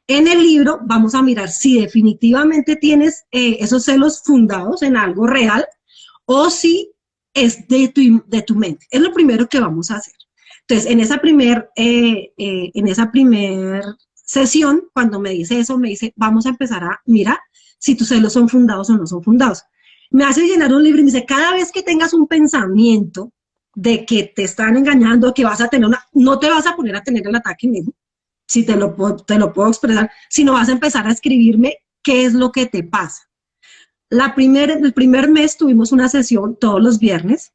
[0.08, 5.28] En el libro vamos a mirar si definitivamente tienes eh, esos celos fundados en algo
[5.28, 5.66] real
[6.26, 6.94] o si
[7.34, 8.86] es de tu, de tu mente.
[8.90, 10.14] Es lo primero que vamos a hacer.
[10.62, 15.90] Entonces, en esa primer, eh, eh, en esa primer sesión, cuando me dice eso, me
[15.90, 17.40] dice, vamos a empezar a mirar
[17.78, 19.64] si tus celos son fundados o no son fundados.
[20.10, 23.32] Me hace llenar un libro y me dice, cada vez que tengas un pensamiento
[23.76, 26.96] de que te están engañando, que vas a tener una, no te vas a poner
[26.96, 27.94] a tener el ataque mismo,
[28.48, 32.34] si te lo, te lo puedo expresar, sino vas a empezar a escribirme qué es
[32.34, 33.24] lo que te pasa.
[34.10, 37.54] La primer, el primer mes tuvimos una sesión todos los viernes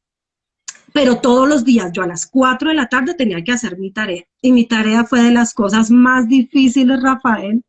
[0.93, 3.91] pero todos los días yo a las 4 de la tarde tenía que hacer mi
[3.91, 4.23] tarea.
[4.41, 7.63] Y mi tarea fue de las cosas más difíciles, Rafael,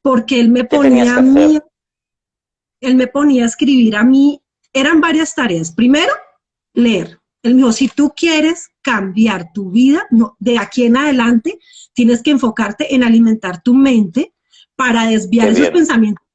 [0.00, 1.58] porque él me ponía a mí,
[2.80, 4.40] él me ponía a escribir a mí,
[4.72, 5.72] eran varias tareas.
[5.72, 6.12] Primero,
[6.72, 7.18] leer.
[7.42, 11.58] Él me dijo, si tú quieres cambiar tu vida, no, de aquí en adelante
[11.92, 14.34] tienes que enfocarte en alimentar tu mente
[14.76, 16.26] para desviar esos pensamientos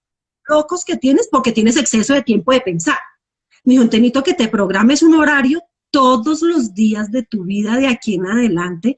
[0.48, 2.98] locos que tienes porque tienes exceso de tiempo de pensar.
[3.64, 7.88] Me dijo, necesito que te programes un horario todos los días de tu vida de
[7.88, 8.98] aquí en adelante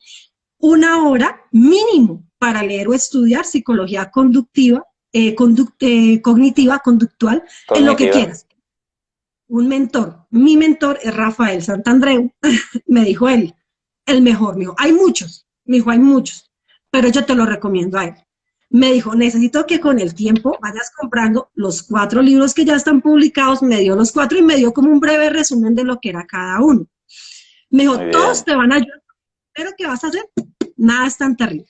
[0.60, 5.36] una hora mínimo para leer o estudiar psicología conductiva, eh,
[5.80, 8.46] eh, cognitiva, conductual, en lo que quieras.
[9.50, 12.32] Un mentor, mi mentor es Rafael Santandreu,
[12.86, 13.56] me dijo él,
[14.06, 16.52] el mejor, me dijo, hay muchos, me dijo, hay muchos,
[16.92, 18.16] pero yo te lo recomiendo a él.
[18.70, 23.02] Me dijo, necesito que con el tiempo vayas comprando los cuatro libros que ya están
[23.02, 26.10] publicados, me dio los cuatro y me dio como un breve resumen de lo que
[26.10, 26.86] era cada uno.
[27.72, 29.02] Me dijo, todos te van a ayudar,
[29.52, 30.30] pero ¿qué vas a hacer?
[30.78, 31.66] Nada es tan terrible.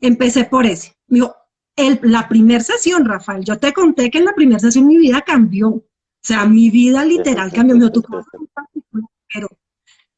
[0.00, 0.96] Empecé por ese.
[1.08, 1.34] Me dijo,
[1.74, 5.22] el, la primera sesión, Rafael, yo te conté que en la primera sesión mi vida
[5.22, 5.84] cambió.
[6.22, 7.74] O sea, mi vida literal cambió.
[7.74, 8.02] Me dijo, tú
[9.32, 9.48] pero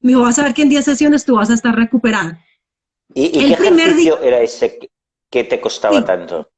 [0.01, 2.45] me dijo, vas a ver que en 10 sesiones tú vas a estar recuperada.
[3.15, 4.79] ¿Y, el qué primer día, era ese
[5.31, 6.51] ¿Qué te costaba tanto?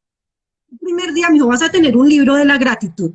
[0.70, 3.12] El primer día me dijo, vas a tener un libro de la gratitud.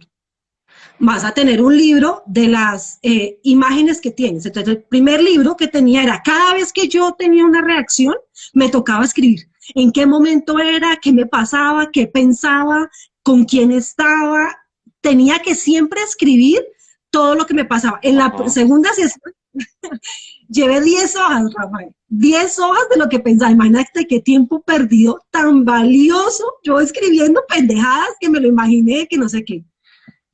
[0.99, 4.45] Vas a tener un libro de las eh, imágenes que tienes.
[4.45, 8.15] Entonces, el primer libro que tenía era, cada vez que yo tenía una reacción,
[8.53, 12.89] me tocaba escribir en qué momento era, qué me pasaba, qué pensaba,
[13.23, 14.58] con quién estaba.
[15.01, 16.63] Tenía que siempre escribir
[17.09, 17.99] todo lo que me pasaba.
[18.03, 19.33] En la segunda sesión
[20.49, 23.51] Llevé 10 hojas, Rafael, 10 hojas de lo que pensaba.
[23.51, 26.43] Imagínate qué tiempo perdido tan valioso.
[26.63, 29.63] Yo escribiendo pendejadas que me lo imaginé, que no sé qué.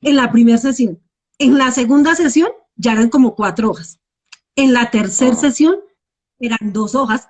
[0.00, 1.00] En la primera sesión.
[1.38, 4.00] En la segunda sesión ya eran como cuatro hojas.
[4.54, 5.76] En la tercera sesión
[6.38, 7.28] eran dos hojas.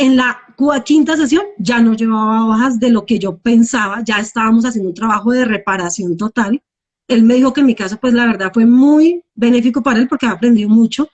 [0.00, 0.40] En la
[0.82, 4.94] quinta sesión ya no llevaba hojas de lo que yo pensaba, ya estábamos haciendo un
[4.94, 6.62] trabajo de reparación total.
[7.06, 10.08] Él me dijo que en mi caso, pues la verdad fue muy benéfico para él
[10.08, 11.10] porque ha aprendido mucho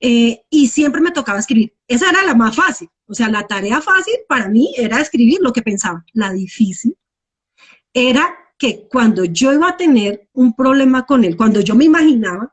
[0.00, 1.76] eh, y siempre me tocaba escribir.
[1.86, 2.88] Esa era la más fácil.
[3.06, 6.04] O sea, la tarea fácil para mí era escribir lo que pensaba.
[6.12, 6.96] La difícil
[7.92, 12.52] era que cuando yo iba a tener un problema con él, cuando yo me imaginaba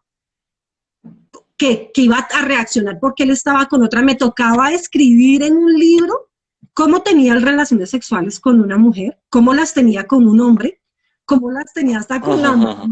[1.62, 5.71] que, que, iba a reaccionar porque él estaba con otra, me tocaba escribir en un
[5.71, 6.32] libro
[6.74, 10.82] cómo tenía relaciones sexuales con una mujer, cómo las tenía con un hombre,
[11.24, 12.89] cómo las tenía hasta con la mujer.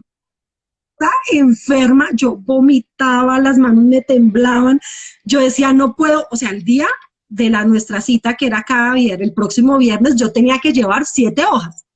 [1.32, 4.80] Enferma, yo vomitaba, las manos me temblaban,
[5.24, 6.88] yo decía, no puedo, o sea, el día
[7.28, 11.08] de la nuestra cita, que era cada viernes, el próximo viernes, yo tenía que llevar
[11.08, 11.88] siete hojas.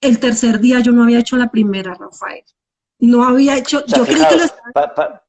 [0.00, 2.44] El tercer día yo no había hecho la primera, Rafael.
[3.00, 5.24] No había hecho, yo creí que lo estaba...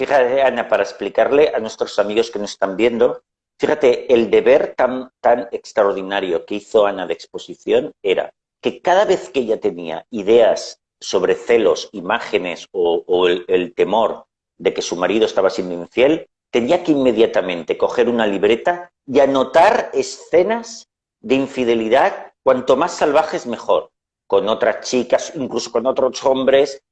[0.00, 3.22] fíjate, Ana, para explicarle a nuestros amigos que nos están viendo,
[3.58, 8.32] fíjate, el deber tan, tan extraordinario que hizo Ana de exposición era
[8.62, 14.24] que cada vez que ella tenía ideas sobre celos, imágenes o, el, temor
[14.56, 19.90] de que su marido estaba siendo infiel, tenía que inmediatamente coger una libreta y anotar
[19.92, 20.88] escenas
[21.20, 23.90] de infidelidad cuanto más salvajes mejor,
[24.26, 26.82] con otras chicas, incluso con otros hombres.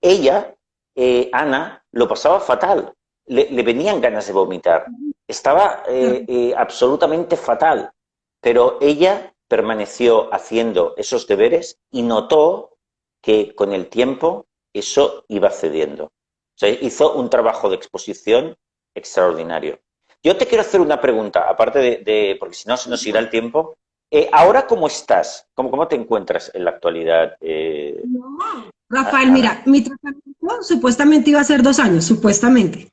[0.00, 0.55] ella,
[0.96, 2.92] eh, Ana, lo pasaba fatal,
[3.26, 4.86] le, venían ganas de vomitar,
[5.28, 7.92] estaba eh, eh, absolutamente fatal,
[8.40, 12.78] pero ella permaneció haciendo esos deberes y notó
[13.22, 16.04] que con el tiempo eso iba cediendo.
[16.04, 18.56] O sea, hizo un trabajo de exposición
[18.94, 19.78] extraordinario.
[20.22, 23.30] Yo te quiero hacer una pregunta, aparte de, porque si no se nos irá el
[23.30, 23.76] tiempo.
[24.10, 25.48] Eh, ahora, ¿cómo estás?
[25.54, 27.36] ¿Cómo, ¿Cómo te encuentras en la actualidad?
[27.40, 30.25] Eh, no, Rafael, mira, mi tratamiento
[30.62, 32.92] supuestamente iba a ser dos años, supuestamente.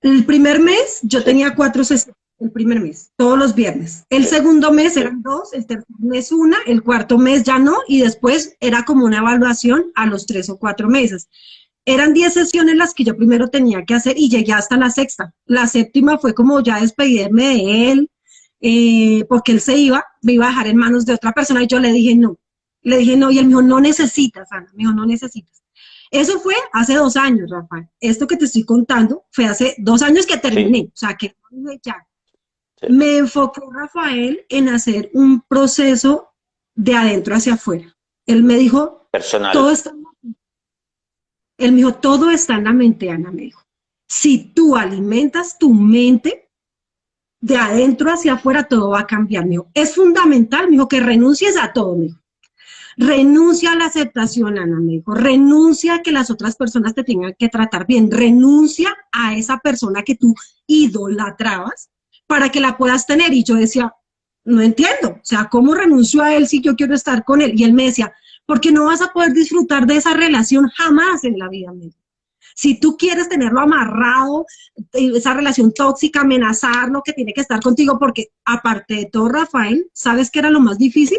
[0.00, 4.04] El primer mes yo tenía cuatro sesiones el primer mes, todos los viernes.
[4.08, 8.00] El segundo mes eran dos, el tercer mes una, el cuarto mes ya no, y
[8.00, 11.28] después era como una evaluación a los tres o cuatro meses.
[11.84, 15.34] Eran diez sesiones las que yo primero tenía que hacer y llegué hasta la sexta.
[15.44, 18.10] La séptima fue como ya despedirme de él,
[18.60, 21.66] eh, porque él se iba, me iba a dejar en manos de otra persona y
[21.66, 22.38] yo le dije no.
[22.82, 25.59] Le dije no, y él me dijo, no necesitas, Ana, me dijo, no necesitas.
[26.10, 27.88] Eso fue hace dos años, Rafael.
[28.00, 31.36] Esto que te estoy contando fue hace dos años que terminé, o sea, que
[31.82, 32.06] ya,
[32.88, 36.32] me enfocó Rafael en hacer un proceso
[36.74, 37.96] de adentro hacia afuera.
[38.26, 39.52] Él me dijo, Personal.
[39.52, 40.40] todo está en la mente.
[41.58, 43.62] Él me dijo, todo está en la mente, Ana, me dijo.
[44.08, 46.50] Si tú alimentas tu mente,
[47.40, 49.70] de adentro hacia afuera todo va a cambiar, me dijo.
[49.74, 52.19] Es fundamental, me dijo, que renuncies a todo, me dijo.
[53.00, 55.14] Renuncia a la aceptación, Ana, me dijo.
[55.14, 58.10] Renuncia a que las otras personas te tengan que tratar bien.
[58.10, 60.34] Renuncia a esa persona que tú
[60.66, 61.88] idolatrabas
[62.26, 63.32] para que la puedas tener.
[63.32, 63.94] Y yo decía,
[64.44, 67.58] no entiendo, o sea, ¿cómo renuncio a él si yo quiero estar con él?
[67.58, 68.12] Y él me decía,
[68.44, 71.72] porque no vas a poder disfrutar de esa relación jamás en la vida.
[72.54, 74.44] Si tú quieres tenerlo amarrado,
[74.92, 79.88] eh, esa relación tóxica, amenazarlo, que tiene que estar contigo, porque aparte de todo, Rafael,
[79.94, 81.18] ¿sabes qué era lo más difícil?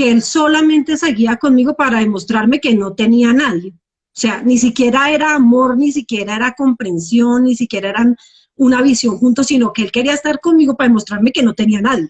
[0.00, 3.74] Que él solamente seguía conmigo para demostrarme que no tenía nadie.
[3.74, 8.16] O sea, ni siquiera era amor, ni siquiera era comprensión, ni siquiera eran
[8.56, 12.08] una visión juntos, sino que él quería estar conmigo para demostrarme que no tenía nadie.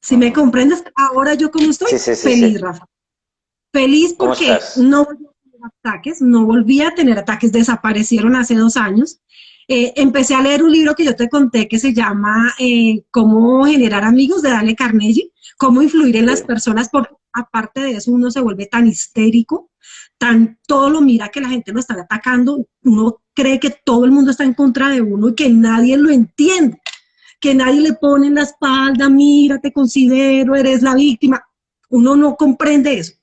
[0.00, 2.86] Si me comprendes, ahora yo como estoy, feliz, Rafa.
[3.72, 8.76] Feliz porque no volví a tener ataques, no volví a tener ataques, desaparecieron hace dos
[8.76, 9.18] años.
[9.68, 13.64] Eh, empecé a leer un libro que yo te conté que se llama eh, Cómo
[13.64, 18.30] generar amigos de Dale Carnegie, cómo influir en las personas, porque aparte de eso uno
[18.30, 19.70] se vuelve tan histérico,
[20.18, 24.12] tan todo lo mira que la gente lo está atacando, uno cree que todo el
[24.12, 26.80] mundo está en contra de uno y que nadie lo entiende,
[27.40, 31.44] que nadie le pone en la espalda, mira, te considero, eres la víctima.
[31.90, 33.14] Uno no comprende eso.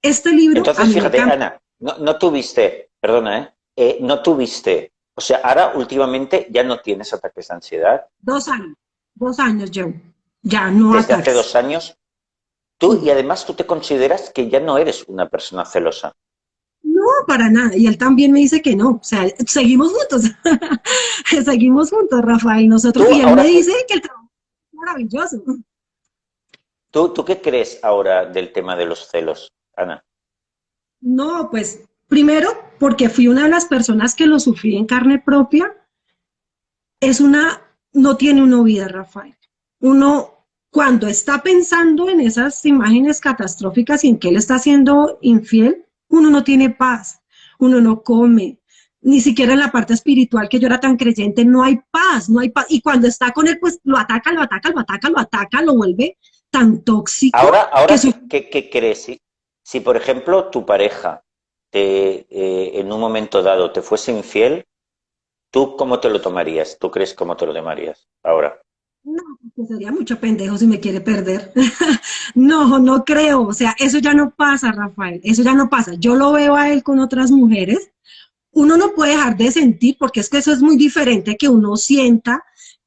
[0.00, 0.58] Este libro...
[0.58, 3.54] Entonces, fíjate, Ana, no, tuviste, perdona, ¿eh?
[3.76, 3.98] ¿eh?
[4.00, 8.06] No tuviste, o sea, ahora últimamente ya no tienes ataques de ansiedad.
[8.20, 8.76] Dos años,
[9.14, 9.92] dos años yo,
[10.42, 11.96] ya no Desde hace dos años,
[12.78, 16.12] tú, y además tú te consideras que ya no eres una persona celosa.
[16.82, 17.76] No, para nada.
[17.76, 18.90] Y él también me dice que no.
[18.90, 20.30] O sea, seguimos juntos.
[21.44, 22.68] seguimos juntos, Rafael.
[22.68, 23.08] Nosotros.
[23.10, 25.42] Y él me dice que el trabajo es maravilloso.
[26.90, 30.04] ¿Tú, ¿Tú qué crees ahora del tema de los celos, Ana?
[31.00, 31.82] No, pues
[32.12, 35.74] primero, porque fui una de las personas que lo sufrí en carne propia.
[37.00, 37.62] Es una.
[37.94, 39.34] No tiene una vida, Rafael.
[39.80, 45.86] Uno, cuando está pensando en esas imágenes catastróficas y en que él está siendo infiel,
[46.08, 47.22] uno no tiene paz,
[47.58, 48.60] uno no come,
[49.00, 52.40] ni siquiera en la parte espiritual que yo era tan creyente, no hay paz, no
[52.40, 52.66] hay paz.
[52.68, 55.76] Y cuando está con él, pues lo ataca, lo ataca, lo ataca, lo ataca, lo
[55.76, 56.18] vuelve
[56.50, 57.38] tan tóxico.
[57.38, 57.94] Ahora, ahora
[58.28, 59.10] ¿qué, crees?
[59.62, 61.22] Si, por ejemplo, tu pareja
[61.72, 64.66] te, eh, en un momento dado te fuese infiel,
[65.50, 66.76] ¿tú cómo te lo tomarías?
[66.78, 68.60] ¿Tú crees cómo te lo tomarías ahora?
[69.04, 69.22] No,
[69.56, 71.52] pues sería mucho pendejo si me quiere perder.
[72.34, 73.48] no, no creo.
[73.48, 75.20] O sea, eso ya no pasa, Rafael.
[75.24, 75.94] Eso ya no pasa.
[75.94, 77.90] Yo lo veo a él con otras mujeres.
[78.52, 81.76] Uno no puede dejar de sentir, porque es que eso es muy diferente que uno
[81.76, 82.44] sienta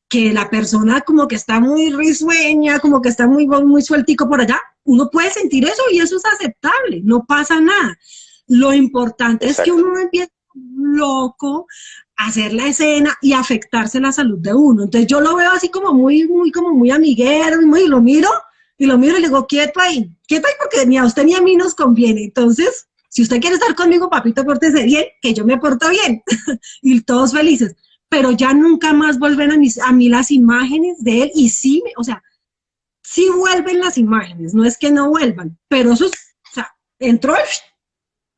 [0.08, 4.42] que la persona como que está muy risueña, como que está muy, muy sueltico por
[4.42, 4.62] allá.
[4.84, 7.02] Uno puede sentir eso y eso es aceptable.
[7.04, 7.98] No pasa nada.
[8.48, 11.68] Lo importante es que uno no empiece loco
[12.16, 14.84] hacer la escena y afectarse la salud de uno.
[14.84, 18.30] Entonces yo lo veo así como muy, muy, como muy amiguero y, muy, lo miro
[18.78, 21.34] y lo miro y le digo, quieto ahí, quieto ahí porque ni a usted ni
[21.34, 22.24] a mí nos conviene.
[22.24, 26.22] Entonces, si usted quiere estar conmigo, papito, pórtese bien, que yo me porto bien
[26.82, 27.76] y todos felices.
[28.10, 31.84] Pero ya nunca más vuelven a, mis, a mí las imágenes de él y sí,
[31.98, 32.22] o sea,
[33.02, 37.36] sí vuelven las imágenes, no es que no vuelvan, pero eso es, o sea, entró,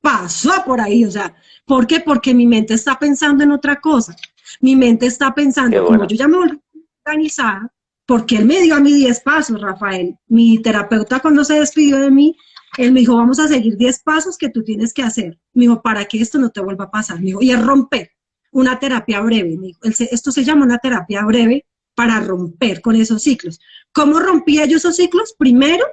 [0.08, 1.36] pasó por ahí, o sea,
[1.68, 2.00] ¿Por qué?
[2.00, 4.16] Porque mi mente está pensando en otra cosa.
[4.62, 6.62] Mi mente está pensando, como yo ya me volví
[7.06, 7.74] organizada,
[8.06, 10.18] porque él me dio a mí 10 pasos, Rafael.
[10.28, 12.38] Mi terapeuta cuando se despidió de mí,
[12.78, 15.38] él me dijo, vamos a seguir 10 pasos que tú tienes que hacer.
[15.54, 17.20] Me dijo, para que esto no te vuelva a pasar.
[17.20, 18.12] Me dijo, y es romper
[18.52, 19.58] una terapia breve.
[19.58, 23.60] Me dijo, esto se llama una terapia breve para romper con esos ciclos.
[23.92, 25.36] ¿Cómo rompía yo esos ciclos?
[25.38, 25.84] Primero,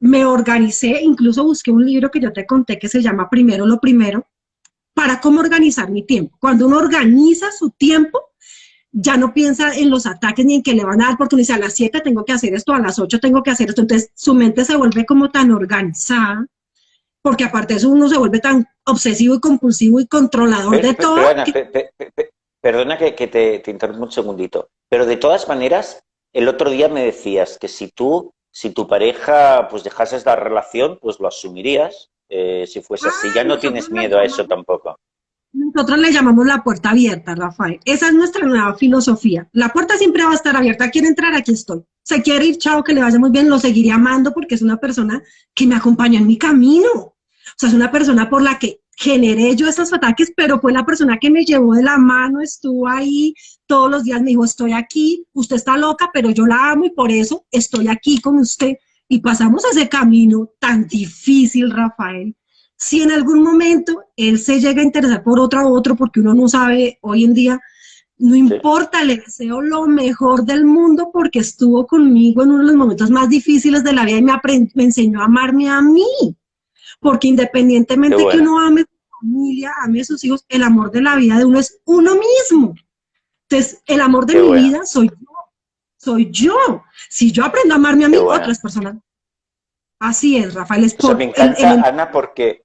[0.00, 3.80] me organicé, incluso busqué un libro que yo te conté que se llama Primero lo
[3.80, 4.26] Primero,
[4.94, 6.36] para cómo organizar mi tiempo.
[6.40, 8.32] Cuando uno organiza su tiempo,
[8.90, 11.40] ya no piensa en los ataques ni en que le van a dar porque uno
[11.40, 13.82] dice a las 7 tengo que hacer esto, a las 8 tengo que hacer esto.
[13.82, 16.46] Entonces su mente se vuelve como tan organizada,
[17.22, 21.16] porque aparte de eso uno se vuelve tan obsesivo y compulsivo y controlador de todo.
[22.60, 23.14] Perdona, que...
[23.14, 27.56] que, te, te interrumpo un segundito, pero de todas maneras, el otro día me decías
[27.60, 32.80] que si tú, si tu pareja pues dejases la relación, pues lo asumirías eh, si
[32.82, 33.28] fuese así.
[33.32, 34.98] Ya no tienes miedo a eso tampoco.
[35.52, 37.78] Nosotros le llamamos la puerta abierta, Rafael.
[37.84, 39.48] Esa es nuestra nueva filosofía.
[39.52, 40.90] La puerta siempre va a estar abierta.
[40.90, 41.84] Quiere entrar, aquí estoy.
[42.02, 43.48] Se quiere ir, chao, que le vaya muy bien.
[43.48, 45.22] Lo seguiré amando porque es una persona
[45.54, 46.90] que me acompañó en mi camino.
[46.92, 47.14] O
[47.56, 51.18] sea, es una persona por la que generé yo esos ataques, pero fue la persona
[51.18, 53.32] que me llevó de la mano, estuvo ahí
[53.68, 56.90] todos los días, me dijo, estoy aquí, usted está loca, pero yo la amo y
[56.90, 58.72] por eso estoy aquí con usted
[59.08, 62.34] y pasamos ese camino tan difícil, Rafael,
[62.76, 66.34] si en algún momento él se llega a interesar por otro a otro, porque uno
[66.34, 67.60] no sabe hoy en día,
[68.16, 72.74] no importa, le deseo lo mejor del mundo porque estuvo conmigo en uno de los
[72.74, 74.32] momentos más difíciles de la vida y me,
[74.74, 76.04] me enseñó a amarme a mí.
[77.00, 81.02] Porque independientemente que uno ame a su familia, ame a sus hijos, el amor de
[81.02, 82.74] la vida de uno es uno mismo.
[83.48, 85.28] Entonces, el amor de mi vida soy yo
[85.98, 86.84] soy yo.
[87.10, 88.96] Si yo aprendo a amarme a mí, otras personas.
[90.00, 90.84] Así es, Rafael.
[90.84, 92.64] Es me encanta, Ana, porque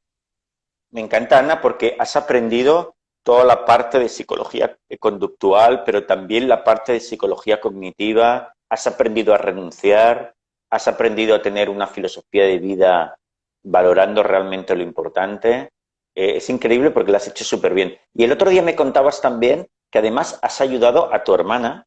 [0.92, 6.64] me encanta, Ana, porque has aprendido toda la parte de psicología conductual, pero también la
[6.64, 8.54] parte de psicología cognitiva.
[8.70, 10.36] Has aprendido a renunciar,
[10.70, 13.20] has aprendido a tener una filosofía de vida
[13.64, 15.70] valorando realmente lo importante.
[16.16, 17.98] Eh, es increíble porque lo has hecho súper bien.
[18.14, 21.86] Y el otro día me contabas también que además has ayudado a tu hermana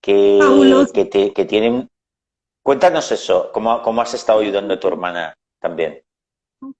[0.00, 1.88] que, que, tienen...
[2.62, 6.02] Cuéntanos eso, ¿cómo, ¿cómo has estado ayudando a tu hermana también?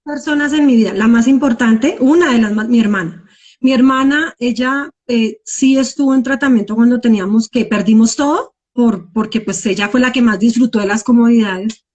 [0.04, 3.24] Personas en mi vida, la más importante, una de las más, mi hermana.
[3.60, 9.40] Mi hermana, ella eh, sí estuvo en tratamiento cuando teníamos que perdimos todo, por, porque
[9.40, 11.85] pues ella fue la que más disfrutó de las comodidades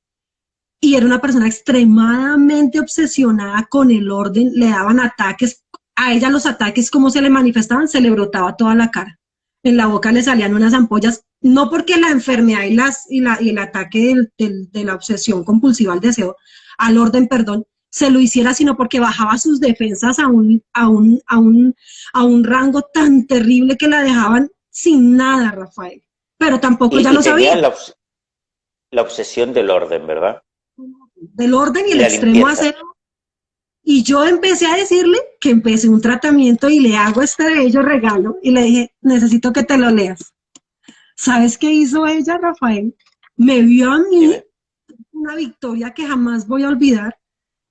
[0.82, 5.64] y era una persona extremadamente obsesionada con el orden, le daban ataques,
[5.96, 9.20] a ella los ataques, como se le manifestaban, se le brotaba toda la cara
[9.64, 13.38] en la boca le salían unas ampollas, no porque la enfermedad y, las, y, la,
[13.40, 16.36] y el ataque de la obsesión compulsiva al deseo,
[16.78, 21.22] al orden, perdón, se lo hiciera, sino porque bajaba sus defensas a un, a un,
[21.28, 21.76] a un,
[22.14, 26.02] a un rango tan terrible que la dejaban sin nada, Rafael.
[26.38, 27.56] Pero tampoco ya lo sabía.
[27.58, 27.74] La,
[28.92, 30.42] la, obsesión del orden, ¿verdad?
[31.24, 32.92] Del orden y, el extremo acero
[33.84, 38.38] y yo empecé a decirle que empecé un tratamiento y le hago este bello regalo
[38.42, 40.34] y le dije, necesito que te lo leas.
[41.16, 42.96] ¿Sabes qué hizo ella, Rafael?
[43.36, 44.36] Me vio a mí
[45.12, 47.18] una victoria que jamás voy a olvidar,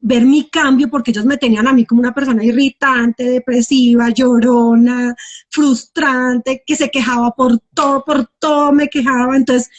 [0.01, 5.15] ver mi cambio, porque ellos me tenían a mí como una persona irritante, depresiva, llorona,
[5.49, 9.37] frustrante, que se quejaba por todo, por todo me quejaba.
[9.37, 9.71] Entonces,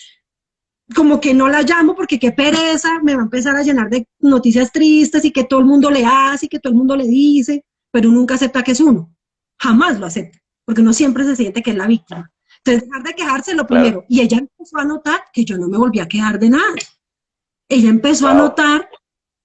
[0.96, 4.08] como que no la llamo porque qué pereza, me va a empezar a llenar de
[4.20, 7.06] noticias tristes y que todo el mundo le hace y que todo el mundo le
[7.06, 9.14] dice, pero nunca acepta que es uno.
[9.60, 12.32] Jamás lo acepta, porque uno siempre se siente que es la víctima.
[12.64, 14.06] Entonces, dejar de quejarse lo primero.
[14.08, 16.76] Y ella empezó a notar que yo no me volví a quejar de nada.
[17.68, 18.90] Ella empezó a notar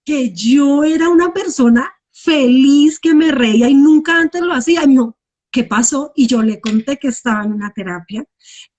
[0.05, 4.85] que yo era una persona feliz que me reía y nunca antes lo hacía.
[4.85, 5.17] Y dijo,
[5.51, 6.13] ¿qué pasó?
[6.15, 8.25] Y yo le conté que estaba en una terapia.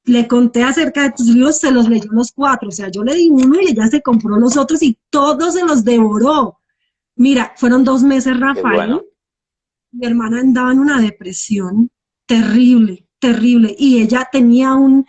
[0.08, 2.70] Le conté acerca de tus libros, se los leyó los cuatro.
[2.70, 5.64] O sea, yo le di uno y ella se compró los otros y todos se
[5.64, 6.60] los devoró.
[7.16, 9.01] Mira, fueron dos meses, Rafael.
[9.91, 11.91] Mi hermana andaba en una depresión
[12.26, 13.76] terrible, terrible.
[13.78, 15.05] Y ella tenía un,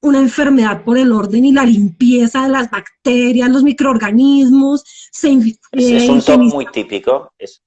[0.00, 4.84] una enfermedad por el orden y la limpieza de las bacterias, los microorganismos.
[5.10, 5.32] Se,
[5.72, 7.32] es, un top muy típico.
[7.38, 7.63] Es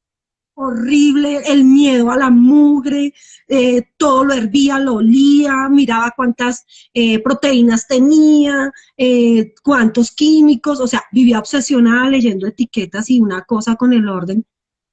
[0.57, 3.13] horrible, el miedo a la mugre,
[3.47, 10.87] eh, todo lo hervía, lo olía, miraba cuántas eh, proteínas tenía, eh, cuántos químicos, o
[10.87, 14.45] sea, vivía obsesionada leyendo etiquetas y una cosa con el orden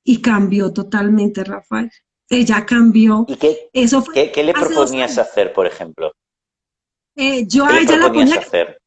[0.05, 1.91] y cambió totalmente, Rafael.
[2.29, 3.25] Ella cambió.
[3.27, 6.13] ¿Y qué, Eso fue ¿qué, le proponías hacer, por ejemplo?
[7.47, 8.83] yo a ella la ponía hacer?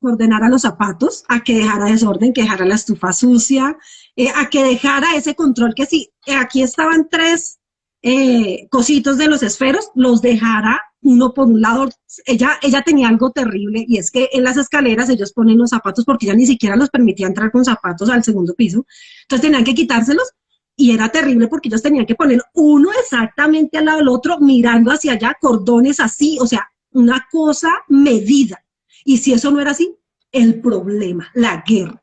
[0.00, 3.76] Ordenara los zapatos, a que dejara desorden, que dejara la estufa sucia,
[4.16, 7.58] eh, a que dejara ese control que si eh, aquí estaban tres
[8.02, 11.88] eh, cositos de los esferos, los dejara uno por un lado.
[12.24, 16.04] Ella, ella tenía algo terrible y es que en las escaleras ellos ponen los zapatos
[16.04, 18.86] porque ya ni siquiera los permitía entrar con zapatos al segundo piso.
[19.22, 20.32] Entonces tenían que quitárselos
[20.76, 24.92] y era terrible porque ellos tenían que poner uno exactamente al lado del otro, mirando
[24.92, 28.62] hacia allá, cordones así, o sea, una cosa medida.
[29.06, 29.96] Y si eso no era así,
[30.32, 32.02] el problema, la guerra.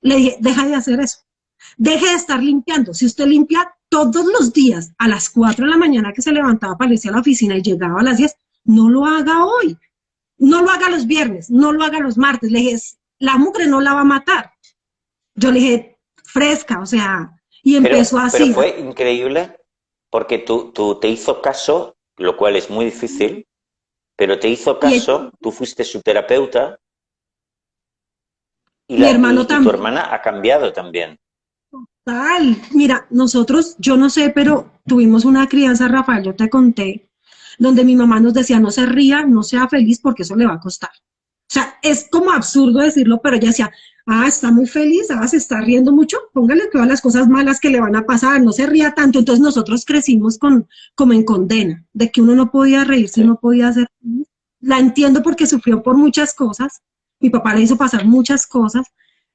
[0.00, 1.18] Le dije, deja de hacer eso.
[1.76, 2.92] Deje de estar limpiando.
[2.92, 6.76] Si usted limpia todos los días a las 4 de la mañana que se levantaba
[6.76, 8.34] para irse a la oficina y llegaba a las 10,
[8.64, 9.78] no lo haga hoy.
[10.36, 12.50] No lo haga los viernes, no lo haga los martes.
[12.50, 12.76] Le dije,
[13.20, 14.52] la mugre no la va a matar.
[15.36, 18.42] Yo le dije, fresca, o sea, y empezó así.
[18.42, 19.56] Pero fue increíble
[20.10, 23.46] porque tú, tú te hizo caso, lo cual es muy difícil,
[24.22, 26.78] pero te hizo caso, tú fuiste su terapeuta
[28.86, 31.18] y, la, hermano tu hermana ha cambiado también.
[31.68, 37.10] Total, mira, nosotros, yo no sé, pero tuvimos una crianza, Rafael, yo te conté,
[37.58, 40.54] donde mi mamá nos decía, no se ría, no sea feliz porque eso le va
[40.54, 40.92] a costar.
[40.92, 43.72] O sea, es como absurdo decirlo, pero ella decía,
[44.06, 47.70] ah, está muy feliz, ah, se está riendo mucho, póngale todas las cosas malas que
[47.70, 49.18] le van a pasar, no se ría tanto.
[49.18, 53.68] Entonces nosotros crecimos con, como en condena, de que uno no podía reírse, no podía
[53.68, 53.88] hacer
[54.62, 56.82] la entiendo porque sufrió por muchas cosas,
[57.20, 58.86] mi papá le hizo pasar muchas cosas,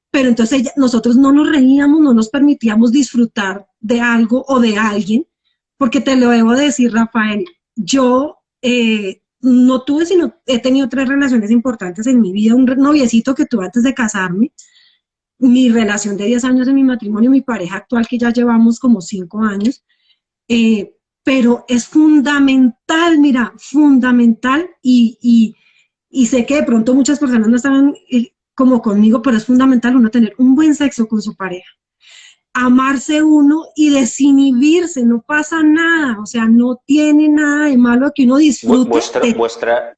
[0.10, 5.28] pero entonces nosotros no nos reíamos, no nos permitíamos disfrutar de algo o de alguien,
[5.78, 7.46] porque te lo debo decir, Rafael,
[7.76, 13.36] yo eh, no tuve, sino he tenido tres relaciones importantes en mi vida, un noviecito
[13.36, 14.52] que tuve antes de casarme,
[15.40, 19.02] mi relación de 10 años en mi matrimonio, mi pareja actual que ya llevamos como
[19.02, 19.84] 5 años,
[20.48, 25.56] eh, pero es fundamental, mira, fundamental y,
[26.26, 30.10] sé que de pronto muchas personas no están eh, como conmigo, pero es fundamental uno
[30.10, 31.70] tener un buen sexo con su pareja.
[32.60, 38.24] Amarse uno y desinhibirse, no pasa nada, o sea, no tiene nada de malo que
[38.24, 38.90] uno disfrute.
[39.36, 39.96] Vuestra,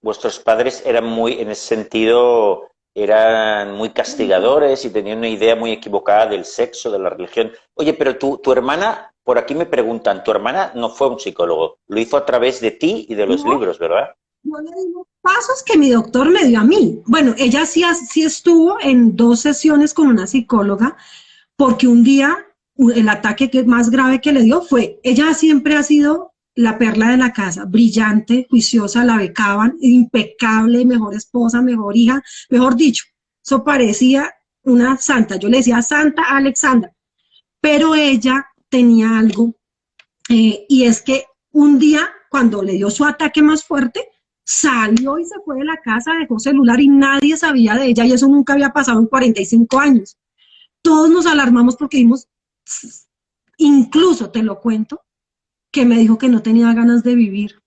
[0.00, 5.72] vuestros padres eran muy, en ese sentido, eran muy castigadores y tenían una idea muy
[5.72, 7.50] equivocada del sexo, de la religión.
[7.74, 11.78] Oye, pero tu, tu hermana por aquí me preguntan, tu hermana no fue un psicólogo,
[11.86, 14.08] lo hizo a través de ti y de los libros, ¿verdad?
[14.42, 17.00] Yo le digo pasos que mi doctor me dio a mí.
[17.06, 20.96] Bueno, ella sí, sí estuvo en dos sesiones con una psicóloga,
[21.56, 22.36] porque un día
[22.76, 27.10] el ataque que más grave que le dio fue, ella siempre ha sido la perla
[27.10, 33.04] de la casa, brillante, juiciosa, la becaban, impecable, mejor esposa, mejor hija, mejor dicho,
[33.44, 34.32] eso parecía
[34.64, 35.36] una santa.
[35.36, 36.92] Yo le decía Santa Alexandra,
[37.60, 39.54] pero ella tenía algo,
[40.28, 44.08] eh, y es que un día, cuando le dio su ataque más fuerte,
[44.44, 48.12] salió y se fue de la casa, dejó celular y nadie sabía de ella, y
[48.12, 50.16] eso nunca había pasado en 45 años.
[50.82, 52.28] Todos nos alarmamos porque vimos,
[53.56, 55.02] incluso te lo cuento,
[55.70, 57.62] que me dijo que no tenía ganas de vivir,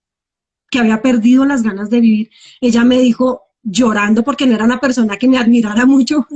[0.70, 2.30] que había perdido las ganas de vivir.
[2.62, 6.28] Ella me dijo llorando porque no era una persona que me admirara mucho,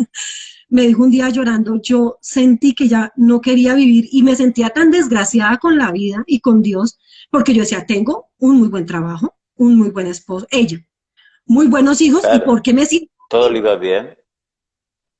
[0.69, 4.69] me dijo un día llorando, yo sentí que ya no quería vivir y me sentía
[4.69, 6.99] tan desgraciada con la vida y con Dios,
[7.31, 10.79] porque yo decía, tengo un muy buen trabajo, un muy buen esposo, ella,
[11.45, 13.11] muy buenos hijos, ¿y por qué me siento?
[13.29, 14.18] Todo le iba bien.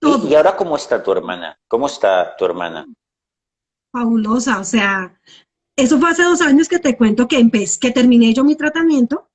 [0.02, 1.58] ¿Y, ahora cómo está tu hermana?
[1.68, 2.88] ¿Cómo está tu hermana?
[3.92, 5.20] Fabulosa, o sea,
[5.76, 9.30] eso fue hace dos años que te cuento que, empecé, que terminé yo mi tratamiento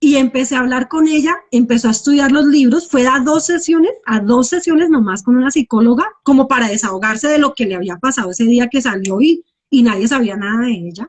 [0.00, 3.92] y empecé a hablar con ella, empezó a estudiar los libros, fue a dos sesiones,
[4.04, 7.96] a dos sesiones nomás con una psicóloga, como para desahogarse de lo que le había
[7.96, 11.08] pasado ese día que salió y, y nadie sabía nada de ella,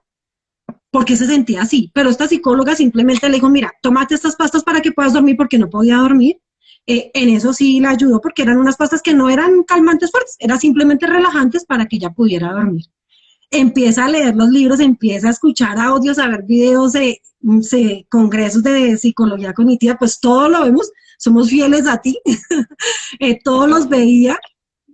[0.91, 1.91] porque se sentía así.
[1.93, 5.57] Pero esta psicóloga simplemente le dijo, mira, tómate estas pastas para que puedas dormir porque
[5.57, 6.39] no podía dormir.
[6.87, 10.35] Eh, en eso sí la ayudó porque eran unas pastas que no eran calmantes fuertes,
[10.39, 12.85] eran simplemente relajantes para que ella pudiera dormir.
[13.49, 17.61] Empieza a leer los libros, empieza a escuchar audios, a ver videos de, mm,
[18.09, 22.19] congresos de psicología cognitiva, pues todo lo vemos, somos fieles a ti,
[23.19, 24.37] eh, todos los veía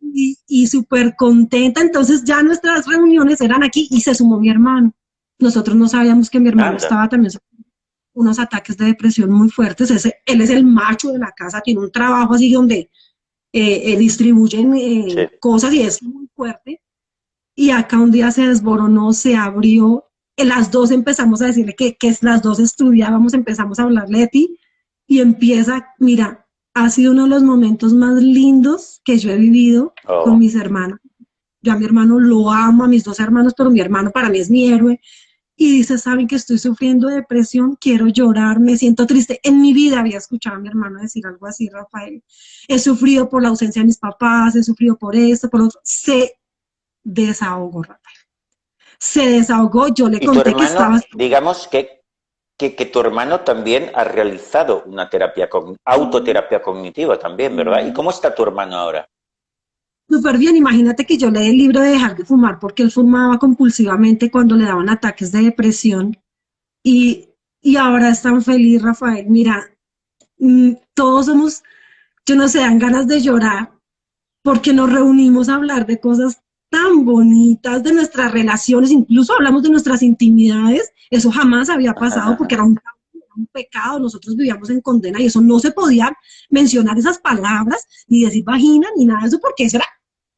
[0.02, 1.82] y, y súper contenta.
[1.82, 4.94] Entonces ya nuestras reuniones eran aquí y se sumó mi hermano.
[5.40, 7.32] Nosotros no sabíamos que mi hermano estaba también
[8.22, 9.92] unos ataques de depresión muy fuertes.
[9.92, 12.90] Ese, él es el macho de la casa, tiene un trabajo así donde
[13.54, 16.82] eh, eh, distribuyen eh, cosas y es muy fuerte.
[17.56, 20.06] Y acá un día se desboronó, se abrió.
[20.38, 24.60] las dos empezamos a decirle que, que las dos estudiábamos, empezamos a hablarle de ti
[25.06, 29.94] y empieza, mira, ha sido uno de los momentos más lindos que yo he vivido
[30.08, 30.24] oh.
[30.24, 31.00] con mis hermanos.
[31.62, 34.40] Yo a mi hermano lo amo, a mis dos hermanos, pero mi hermano para mí
[34.40, 35.00] es mi héroe
[35.64, 39.40] y dice, saben que estoy sufriendo depresión, quiero llorar, me siento triste.
[39.44, 42.24] En mi vida había escuchado a mi hermano decir algo así, Rafael.
[42.68, 45.80] He sufrido por la ausencia de mis papás, he sufrido por esto, por otro.
[45.84, 46.40] Se
[47.04, 48.18] desahogó, Rafael.
[48.98, 51.00] Se desahogó, yo le conté que estaba...
[51.14, 52.02] Digamos que,
[52.58, 55.48] que, que, tu hermano también ha realizado una terapia,
[55.86, 57.86] autoterapia cognitiva también, ¿verdad?
[57.86, 59.08] ¿Y cómo está tu hermano ahora?
[60.12, 60.56] Súper bien.
[60.56, 64.56] Imagínate que yo leí el libro de dejar de fumar porque él fumaba compulsivamente cuando
[64.56, 66.18] le daban ataques de depresión
[66.84, 67.30] y,
[67.62, 69.28] y ahora es tan feliz, Rafael.
[69.30, 69.66] Mira,
[70.38, 71.64] mm, todos somos,
[72.26, 73.72] yo no sé, dan ganas de llorar
[74.44, 79.70] porque nos reunimos a hablar de cosas tan bonitas, de nuestras relaciones, incluso hablamos de
[79.70, 80.92] nuestras intimidades.
[81.10, 82.80] Eso jamás había pasado porque era un
[83.36, 86.12] un pecado, nosotros vivíamos en condena y eso no se podía
[86.50, 89.86] mencionar esas palabras, ni decir vagina, ni nada de eso, porque eso era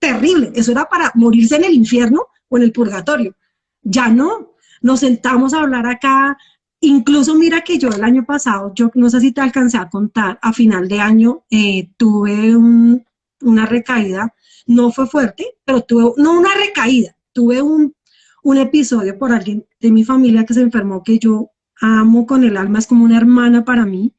[0.03, 3.35] terrible, eso era para morirse en el infierno o en el purgatorio.
[3.81, 6.37] Ya no, nos sentamos a hablar acá,
[6.81, 10.39] incluso mira que yo el año pasado, yo no sé si te alcancé a contar,
[10.41, 14.33] a final de año eh, tuve una recaída,
[14.67, 17.95] no fue fuerte, pero tuve, no una recaída, tuve un,
[18.43, 22.57] un episodio por alguien de mi familia que se enfermó que yo amo con el
[22.57, 24.13] alma, es como una hermana para mí,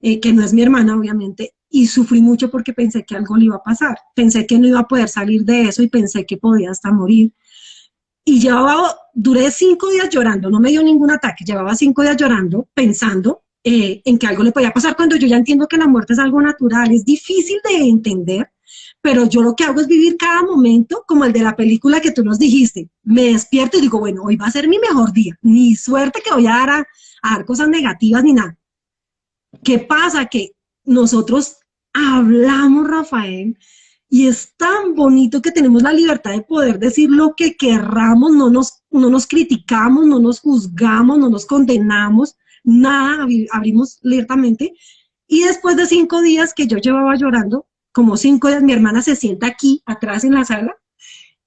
[0.00, 3.46] eh, que no es mi hermana obviamente, y sufrí mucho porque pensé que algo le
[3.46, 6.36] iba a pasar, pensé que no iba a poder salir de eso y pensé que
[6.36, 7.32] podía hasta morir.
[8.24, 12.68] Y llevaba, duré cinco días llorando, no me dio ningún ataque, llevaba cinco días llorando,
[12.74, 16.12] pensando eh, en que algo le podía pasar cuando yo ya entiendo que la muerte
[16.12, 18.50] es algo natural, es difícil de entender,
[19.00, 22.10] pero yo lo que hago es vivir cada momento como el de la película que
[22.10, 22.90] tú nos dijiste.
[23.02, 26.32] Me despierto y digo, bueno, hoy va a ser mi mejor día, ni suerte que
[26.32, 28.56] voy a dar, a dar cosas negativas ni nada.
[29.62, 30.26] ¿Qué pasa?
[30.26, 30.52] Que
[30.84, 31.59] nosotros
[31.92, 33.56] hablamos, Rafael,
[34.08, 38.50] y es tan bonito que tenemos la libertad de poder decir lo que querramos, no
[38.50, 44.74] nos, no nos criticamos, no nos juzgamos, no nos condenamos, nada, abrimos abiertamente.
[45.28, 49.14] Y después de cinco días que yo llevaba llorando, como cinco días, mi hermana se
[49.14, 50.76] sienta aquí, atrás en la sala,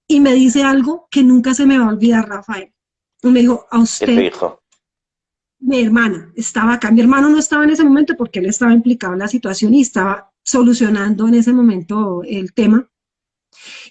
[0.08, 2.74] y me dice algo que nunca se me va a olvidar, Rafael.
[3.22, 4.32] Y me dijo, a usted,
[5.60, 6.92] mi hermana estaba acá.
[6.92, 9.82] Mi hermano no estaba en ese momento porque él estaba implicado en la situación y
[9.82, 12.90] estaba solucionando en ese momento el tema.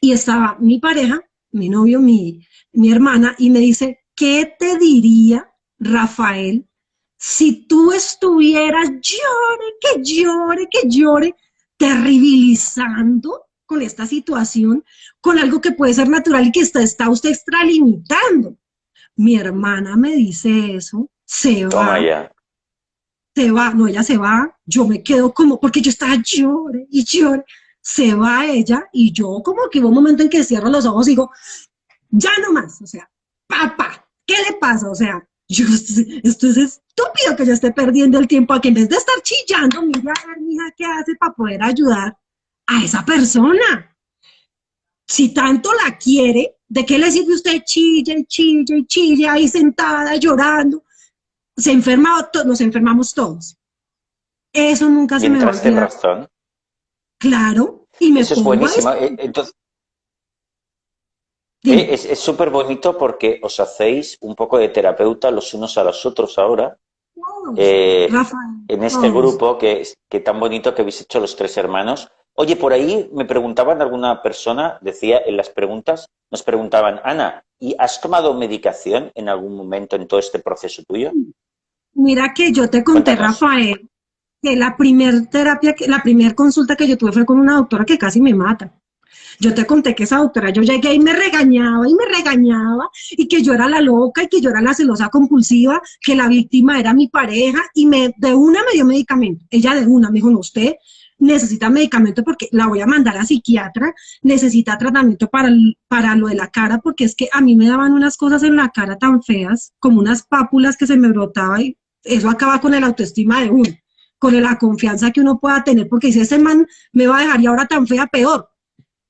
[0.01, 1.21] Y estaba mi pareja,
[1.53, 6.69] mi novio, mi, mi hermana, y me dice, ¿qué te diría Rafael
[7.17, 11.35] si tú estuvieras llore, que llore, que llore,
[11.77, 14.85] terribilizando con esta situación,
[15.21, 18.57] con algo que puede ser natural y que está, está usted extralimitando?
[19.17, 22.29] Mi hermana me dice eso se va.
[23.35, 27.05] Se va, no, ella se va, yo me quedo como, porque yo estaba llore y
[27.05, 27.45] llore,
[27.81, 31.09] se va ella y yo como que hubo un momento en que cierro los ojos
[31.09, 31.31] y digo,
[32.11, 33.11] ya no más, o sea,
[33.47, 34.91] papá, ¿qué le pasa?
[34.91, 35.67] O sea, yo,
[36.23, 39.83] esto es estúpido que yo esté perdiendo el tiempo aquí en vez de estar chillando,
[39.83, 42.17] mira a ver, mija, qué hace para poder ayudar
[42.67, 43.97] a esa persona.
[45.07, 50.85] Si tanto la quiere, ¿de qué le sirve usted chille, chille, chille ahí sentada llorando?
[51.57, 53.57] Se enferma, nos enfermamos todos.
[54.53, 55.85] Eso nunca se me va a olvidar.
[55.85, 56.29] razón.
[57.19, 58.93] Claro, y me Eso es buenísimo.
[58.93, 59.55] Eh, entonces,
[61.65, 66.05] eh, es súper bonito porque os hacéis un poco de terapeuta los unos a los
[66.05, 66.77] otros ahora.
[67.57, 68.09] Eh,
[68.69, 72.09] en este grupo que, que tan bonito que habéis hecho los tres hermanos.
[72.35, 77.77] Oye, por ahí me preguntaban alguna persona, decía en las preguntas, nos preguntaban, Ana, ¿y
[77.79, 81.13] has tomado medicación en algún momento en todo este proceso tuyo?
[81.95, 83.89] Mira que yo te conté, Rafael,
[84.43, 87.97] que la primer terapia, la primer consulta que yo tuve fue con una doctora que
[87.97, 88.73] casi me mata.
[89.39, 93.29] Yo te conté que esa doctora, yo llegué y me regañaba y me regañaba y
[93.29, 96.81] que yo era la loca y que yo era la celosa compulsiva, que la víctima
[96.81, 99.45] era mi pareja y me de una me dio medicamento.
[99.49, 100.75] Ella de una me dijo, no, usted
[101.23, 105.51] necesita medicamento porque la voy a mandar a psiquiatra, necesita tratamiento para,
[105.89, 108.57] para lo de la cara, porque es que a mí me daban unas cosas en
[108.57, 112.75] la cara tan feas, como unas pápulas que se me brotaba y eso acaba con
[112.75, 113.71] el autoestima de uno,
[114.19, 117.41] con la confianza que uno pueda tener, porque si ese man me va a dejar
[117.41, 118.49] y ahora tan fea, peor.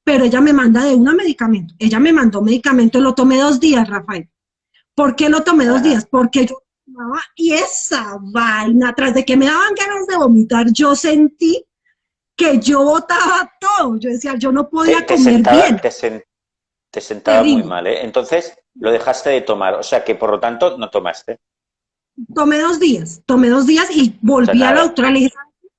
[0.04, 3.88] Pero ella me manda de una medicamento, ella me mandó medicamento, lo tomé dos días,
[3.88, 4.28] Rafael.
[4.94, 6.04] ¿Por qué lo tomé dos días?
[6.04, 6.56] Porque yo
[7.36, 11.64] y esa vaina, tras de que me daban ganas de vomitar, yo sentí
[12.42, 13.96] que yo botaba todo.
[13.96, 15.80] Yo decía, yo no podía comer bien.
[16.90, 18.04] Te, sentaba muy mal, ¿eh?
[18.04, 21.38] Entonces lo dejaste de tomar, o sea que por lo tanto no tomaste.
[22.34, 25.34] Tomé dos días, tomé dos días y volví a la doctora, le dije,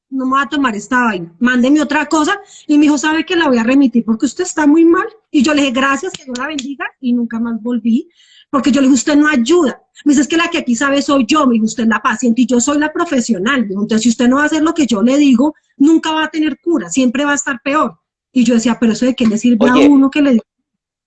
[0.09, 2.39] no me voy a tomar esta vaina, mándeme otra cosa.
[2.65, 5.05] Y me dijo, ¿sabe que la voy a remitir porque usted está muy mal?
[5.29, 8.09] Y yo le dije, gracias, que Dios la bendiga, y nunca más volví.
[8.53, 9.81] Porque yo le dije, usted no ayuda.
[10.05, 11.47] Me dice, es que la que aquí sabe soy yo.
[11.47, 13.65] Me dijo, usted es la paciente y yo soy la profesional.
[13.67, 16.29] Entonces, si usted no va a hacer lo que yo le digo, nunca va a
[16.29, 17.97] tener cura, siempre va a estar peor.
[18.31, 20.39] Y yo decía, pero eso de qué le sirve a uno que le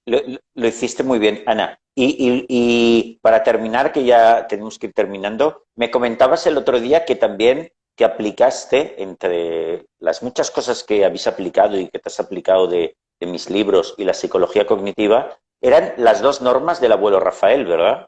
[0.07, 0.21] lo,
[0.55, 1.79] lo, hiciste muy bien, Ana.
[1.95, 7.05] Y, y, para terminar, que ya tenemos que ir terminando, me comentabas el otro día
[7.05, 12.19] que también te aplicaste entre las muchas cosas que habéis aplicado y que te has
[12.19, 17.21] aplicado de, de mis libros y la psicología cognitiva, eran las dos normas del abuelo
[17.21, 18.07] Rafael, ¿verdad?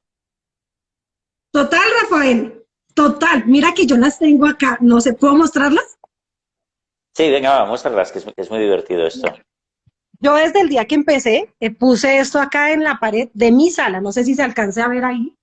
[1.53, 3.45] Total, Rafael, total.
[3.47, 4.79] Mira que yo las tengo acá.
[4.81, 5.99] No sé, ¿puedo mostrarlas?
[7.17, 9.29] Sí, venga, va, muéstralas, que es, muy divertido esto.
[10.21, 13.71] Yo desde el día que empecé, eh, puse esto acá en la pared de mi
[13.71, 14.01] sala.
[14.01, 15.35] No sé si se alcance a ver ahí.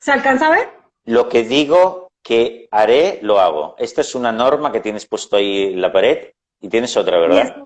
[0.00, 0.68] ¿Se alcanza a ver?
[1.04, 3.76] Lo que digo que haré, lo hago.
[3.78, 7.64] Esta es una norma que tienes puesto ahí en la pared y tienes otra, ¿verdad?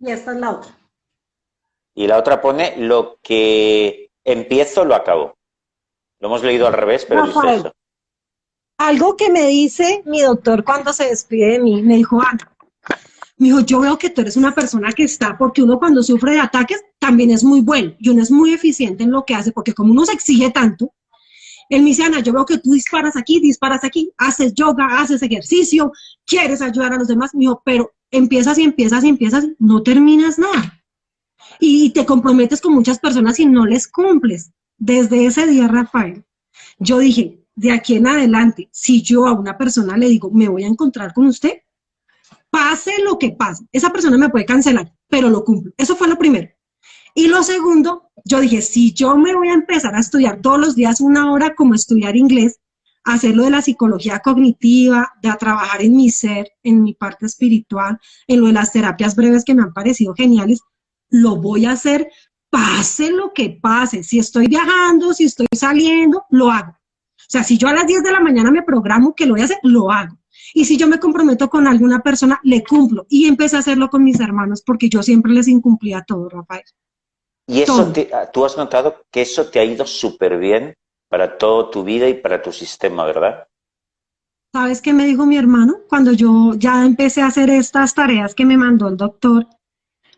[0.00, 0.50] y esta es la otra.
[0.50, 0.81] Y la otra
[2.42, 5.36] pone lo que empiezo, lo acabo.
[6.20, 7.72] Lo hemos leído al revés, pero dice eso.
[8.78, 12.52] Algo que me dice mi doctor cuando se despide de mí, me dijo, Ana,
[13.36, 16.32] me dijo, yo veo que tú eres una persona que está, porque uno cuando sufre
[16.32, 19.52] de ataques también es muy bueno y uno es muy eficiente en lo que hace,
[19.52, 20.92] porque como uno se exige tanto,
[21.68, 25.22] él me dice, Ana, yo veo que tú disparas aquí, disparas aquí, haces yoga, haces
[25.22, 25.92] ejercicio,
[26.26, 30.38] quieres ayudar a los demás, me dijo, pero empiezas y empiezas y empiezas, no terminas
[30.38, 30.81] nada
[31.60, 34.52] y te comprometes con muchas personas y no les cumples.
[34.78, 36.24] Desde ese día, Rafael,
[36.78, 40.64] yo dije, de aquí en adelante, si yo a una persona le digo, me voy
[40.64, 41.62] a encontrar con usted,
[42.50, 45.72] pase lo que pase, esa persona me puede cancelar, pero lo cumplo.
[45.76, 46.48] Eso fue lo primero.
[47.14, 50.74] Y lo segundo, yo dije, si yo me voy a empezar a estudiar todos los
[50.74, 52.58] días una hora como estudiar inglés,
[53.04, 58.40] hacerlo de la psicología cognitiva, de trabajar en mi ser, en mi parte espiritual, en
[58.40, 60.60] lo de las terapias breves que me han parecido geniales,
[61.12, 62.10] lo voy a hacer,
[62.50, 64.02] pase lo que pase.
[64.02, 66.72] Si estoy viajando, si estoy saliendo, lo hago.
[66.72, 69.42] O sea, si yo a las 10 de la mañana me programo que lo voy
[69.42, 70.18] a hacer, lo hago.
[70.54, 73.06] Y si yo me comprometo con alguna persona, le cumplo.
[73.08, 76.64] Y empecé a hacerlo con mis hermanos porque yo siempre les incumplía todo, Rafael.
[77.46, 80.74] Y eso, ah, tú has notado que eso te ha ido súper bien
[81.08, 83.46] para toda tu vida y para tu sistema, ¿verdad?
[84.54, 85.80] ¿Sabes qué me dijo mi hermano?
[85.88, 89.46] Cuando yo ya empecé a hacer estas tareas que me mandó el doctor,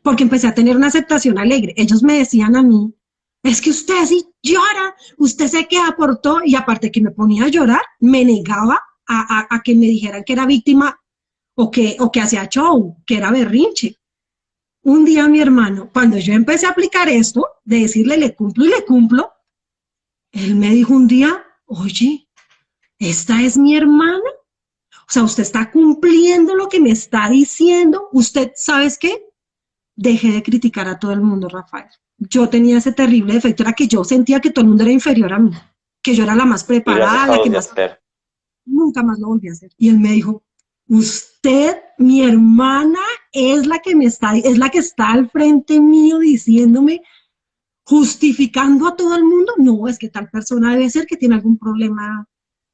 [0.04, 1.72] porque empecé a tener una aceptación alegre.
[1.78, 2.94] Ellos me decían a mí,
[3.42, 7.44] es que usted sí llora, usted se queda por todo, y aparte que me ponía
[7.44, 11.00] a llorar, me negaba a, que me dijeran que era víctima
[11.56, 13.96] o que, o que hacía show, que era berrinche.
[14.82, 18.68] Un día mi hermano, cuando yo empecé a aplicar esto, de decirle le cumplo y
[18.68, 19.32] le cumplo,
[20.32, 22.28] él me dijo un día, oye,
[22.98, 24.20] esta es mi hermana.
[24.92, 28.10] O sea, usted está cumpliendo lo que me está diciendo.
[28.12, 29.33] Usted, ¿sabes qué?
[29.96, 31.86] Dejé de criticar a todo el mundo, Rafael.
[32.18, 35.32] Yo tenía ese terrible defecto, era que yo sentía que todo el mundo era inferior
[35.32, 35.50] a mí,
[36.02, 37.70] que yo era la más preparada, la que más...
[38.66, 39.70] Nunca más lo volví a hacer.
[39.76, 40.42] Y él me dijo,
[40.88, 43.00] usted, mi hermana,
[43.32, 47.02] es la que me está, es la que está al frente mío diciéndome,
[47.84, 49.52] justificando a todo el mundo.
[49.58, 52.26] No, es que tal persona debe ser que tiene algún problema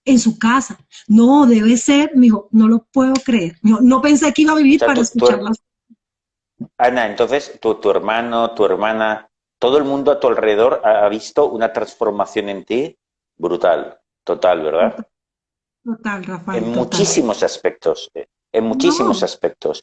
[0.04, 0.78] en su casa.
[1.08, 3.58] No, debe ser, me dijo, no lo puedo creer.
[3.62, 5.58] No, no pensé que iba a vivir para escucharlas.
[6.78, 11.50] Ana, entonces tu, tu, hermano, tu hermana, todo el mundo a tu alrededor ha, visto
[11.50, 12.96] una transformación en ti
[13.36, 15.06] brutal, total, ¿verdad?
[15.84, 16.64] Total, Rafael.
[16.64, 19.82] En muchísimos aspectos, eh, en muchísimos aspectos.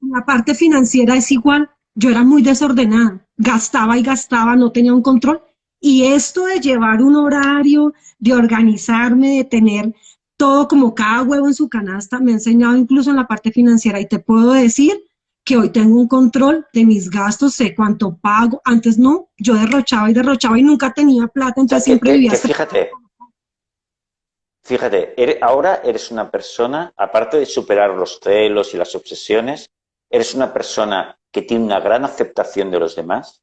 [0.00, 1.70] la parte financiera es igual.
[1.94, 5.42] Yo era muy desordenada, gastaba y gastaba, no tenía un control.
[5.80, 9.94] Y esto de llevar un horario, de organizarme, de tener
[10.36, 14.00] todo como cada huevo en su canasta, me ha enseñado incluso en la parte financiera.
[14.00, 15.07] Y te puedo decir
[15.48, 18.60] que hoy tengo un control de mis gastos, sé cuánto pago.
[18.66, 22.32] Antes no, yo derrochaba y derrochaba y nunca tenía plata, entonces siempre vivía.
[22.32, 22.90] fíjate,
[24.62, 29.70] fíjate, ahora eres una persona, aparte de superar los celos y las obsesiones,
[30.10, 33.40] eres una persona que tiene una gran aceptación de los demás,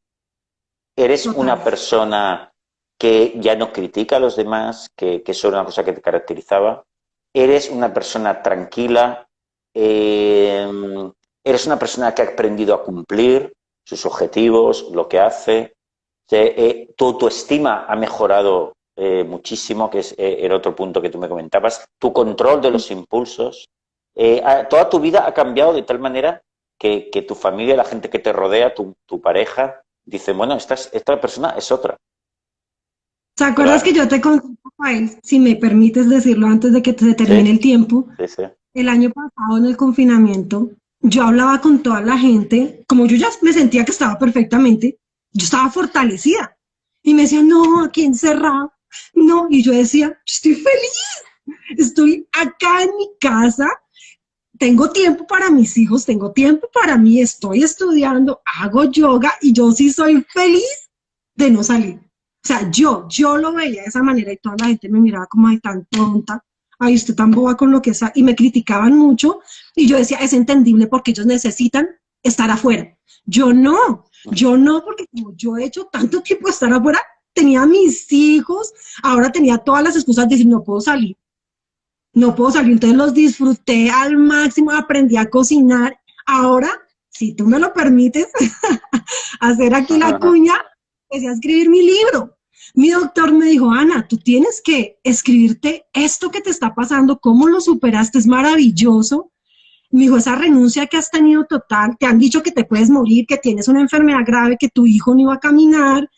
[0.95, 2.53] eres una persona
[2.99, 6.84] que ya no critica a los demás, que, eso era una cosa que te caracterizaba,
[7.34, 9.28] eres una persona tranquila,
[9.74, 11.12] em,
[11.46, 13.54] eres una persona que ha aprendido a cumplir
[13.86, 15.76] sus objetivos, lo que hace,
[16.32, 21.20] eh, tu autoestima ha mejorado eh, muchísimo, que es el eh, otro punto que tú
[21.20, 23.70] me comentabas, tu control de los impulsos,
[24.70, 26.41] toda tu vida ha cambiado de tal manera
[26.80, 31.50] que, tu familia, la gente que te rodea, tu, pareja, dice, bueno, esta, esta persona
[31.52, 31.98] es otra.
[33.36, 37.14] ¿Te acuerdas que yo te conté, Rafael, si me permites decirlo antes de que se
[37.14, 38.08] termine el tiempo?
[38.74, 40.70] El año pasado en el confinamiento,
[41.08, 44.99] yo hablaba con toda la gente, como yo ya me sentía que estaba perfectamente,
[45.32, 46.58] yo estaba fortalecida.
[47.03, 48.74] Y me decían, no, aquí encerrado,
[49.14, 49.47] no.
[49.49, 51.24] Y yo decía, estoy feliz,
[51.78, 53.70] estoy acá en mi casa,
[54.58, 59.72] tengo tiempo para mis hijos, tengo tiempo para mí, estoy estudiando, hago yoga y yo
[59.72, 60.89] sí soy feliz
[61.36, 61.97] de no salir.
[61.97, 65.28] O sea, yo, yo lo veía de esa manera y toda la gente me miraba
[65.28, 66.43] como, ay, tan tonta,
[66.80, 69.40] ay, usted tan boba con lo que está, y me criticaban mucho,
[69.76, 71.88] y yo decía, es entendible porque ellos necesitan
[72.24, 72.98] estar afuera.
[73.26, 77.00] Yo no, yo no, porque como yo he hecho tanto tiempo estar afuera,
[77.34, 78.74] tenía mis hijos,
[79.04, 81.18] ahora tenía todas las excusas de decir, no puedo salir,
[82.14, 86.00] no puedo salir, entonces los disfruté al máximo, aprendí a cocinar.
[86.26, 86.72] Ahora,
[87.10, 88.28] si tú me lo permites,
[89.40, 90.54] hacer aquí la cuña,
[91.10, 92.38] empecé a escribir mi libro.
[92.74, 97.47] Mi doctor me dijo, Ana, tú tienes que escribirte esto que te está pasando, cómo
[97.47, 99.32] lo superaste, es maravilloso.
[99.91, 103.26] Me dijo, esa renuncia que has tenido total, te han dicho que te puedes morir,
[103.28, 106.09] que tienes una enfermedad grave, que tu hijo no iba a caminar,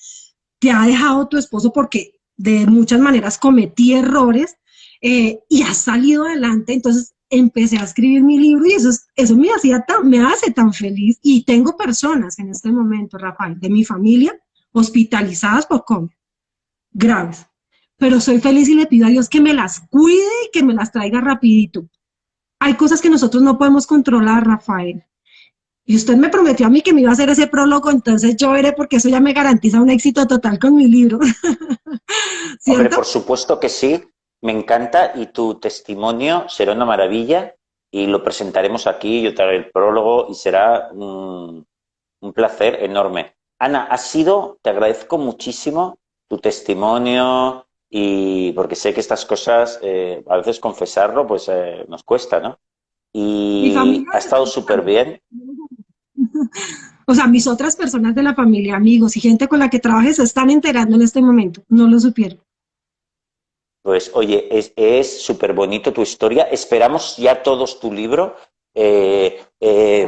[0.59, 4.55] te ha dejado tu esposo porque de muchas maneras cometí errores
[5.01, 6.73] eh, y has salido adelante.
[6.73, 10.73] Entonces empecé a escribir mi libro y eso, eso me, hacía tan, me hace tan
[10.73, 11.19] feliz.
[11.21, 14.33] Y tengo personas en este momento, Rafael, de mi familia,
[14.71, 16.16] hospitalizadas por COVID
[16.97, 17.45] graves.
[17.97, 20.73] Pero soy feliz y le pido a Dios que me las cuide y que me
[20.73, 21.87] las traiga rapidito.
[22.59, 25.03] Hay cosas que nosotros no podemos controlar, Rafael.
[25.85, 28.51] Y usted me prometió a mí que me iba a hacer ese prólogo, entonces yo
[28.51, 31.19] veré porque eso ya me garantiza un éxito total con mi libro.
[32.67, 34.03] Hombre, por supuesto que sí,
[34.41, 37.55] me encanta y tu testimonio será una maravilla
[37.89, 41.65] y lo presentaremos aquí, yo te haré el prólogo y será un,
[42.21, 43.35] un placer enorme.
[43.57, 45.97] Ana, ha sido, te agradezco muchísimo
[46.27, 52.03] tu testimonio y porque sé que estas cosas, eh, a veces confesarlo, pues eh, nos
[52.03, 52.59] cuesta, ¿no?
[53.13, 53.73] Y
[54.11, 55.21] ha estado súper bien.
[57.09, 60.17] O sea, mis otras personas de la familia, amigos y gente con la que trabajes
[60.17, 62.43] se están enterando en este momento, no lo supieron.
[63.81, 66.43] Pues oye, es súper bonito tu historia.
[66.51, 68.35] Esperamos ya todos tu libro
[68.75, 69.39] eh,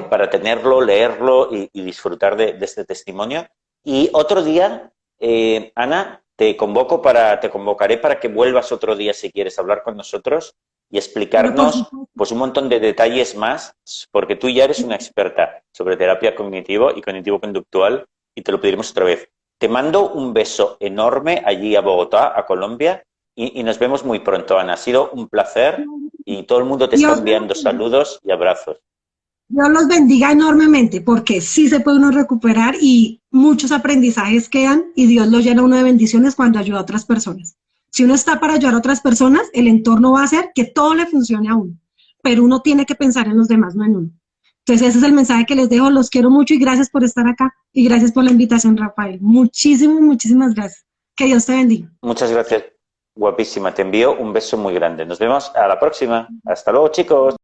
[0.09, 3.47] para tenerlo, leerlo y, disfrutar de, de, este testimonio.
[3.81, 9.13] Y otro día eh, Ana, te convoco para, te convocaré para que vuelvas otro día
[9.13, 10.55] si quieres hablar con nosotros
[10.89, 13.75] y explicarnos pues un montón de detalles más,
[14.11, 18.91] porque tú ya eres una experta sobre terapia cognitivo y cognitivo-conductual y te lo pediremos
[18.91, 19.29] otra vez.
[19.59, 23.03] Te mando un beso enorme allí a Bogotá, a Colombia,
[23.35, 24.73] y, y nos vemos muy pronto, Ana.
[24.73, 25.85] Ha sido un placer
[26.25, 28.77] y todo el mundo te está enviando saludos y abrazos.
[29.49, 35.07] Dios los bendiga enormemente porque sí se puede uno recuperar y muchos aprendizajes quedan y
[35.07, 37.57] Dios lo llena uno de bendiciones cuando ayuda a otras personas.
[37.89, 40.93] Si uno está para ayudar a otras personas, el entorno va a hacer que todo
[40.93, 41.73] le funcione a uno,
[42.21, 44.09] pero uno tiene que pensar en los demás, no en uno.
[44.59, 47.27] Entonces ese es el mensaje que les dejo, los quiero mucho y gracias por estar
[47.27, 49.19] acá y gracias por la invitación, Rafael.
[49.19, 50.85] Muchísimas, muchísimas gracias.
[51.15, 51.91] Que Dios te bendiga.
[52.03, 52.65] Muchas gracias,
[53.15, 53.73] guapísima.
[53.73, 55.07] Te envío un beso muy grande.
[55.07, 56.27] Nos vemos a la próxima.
[56.45, 57.35] Hasta luego, chicos.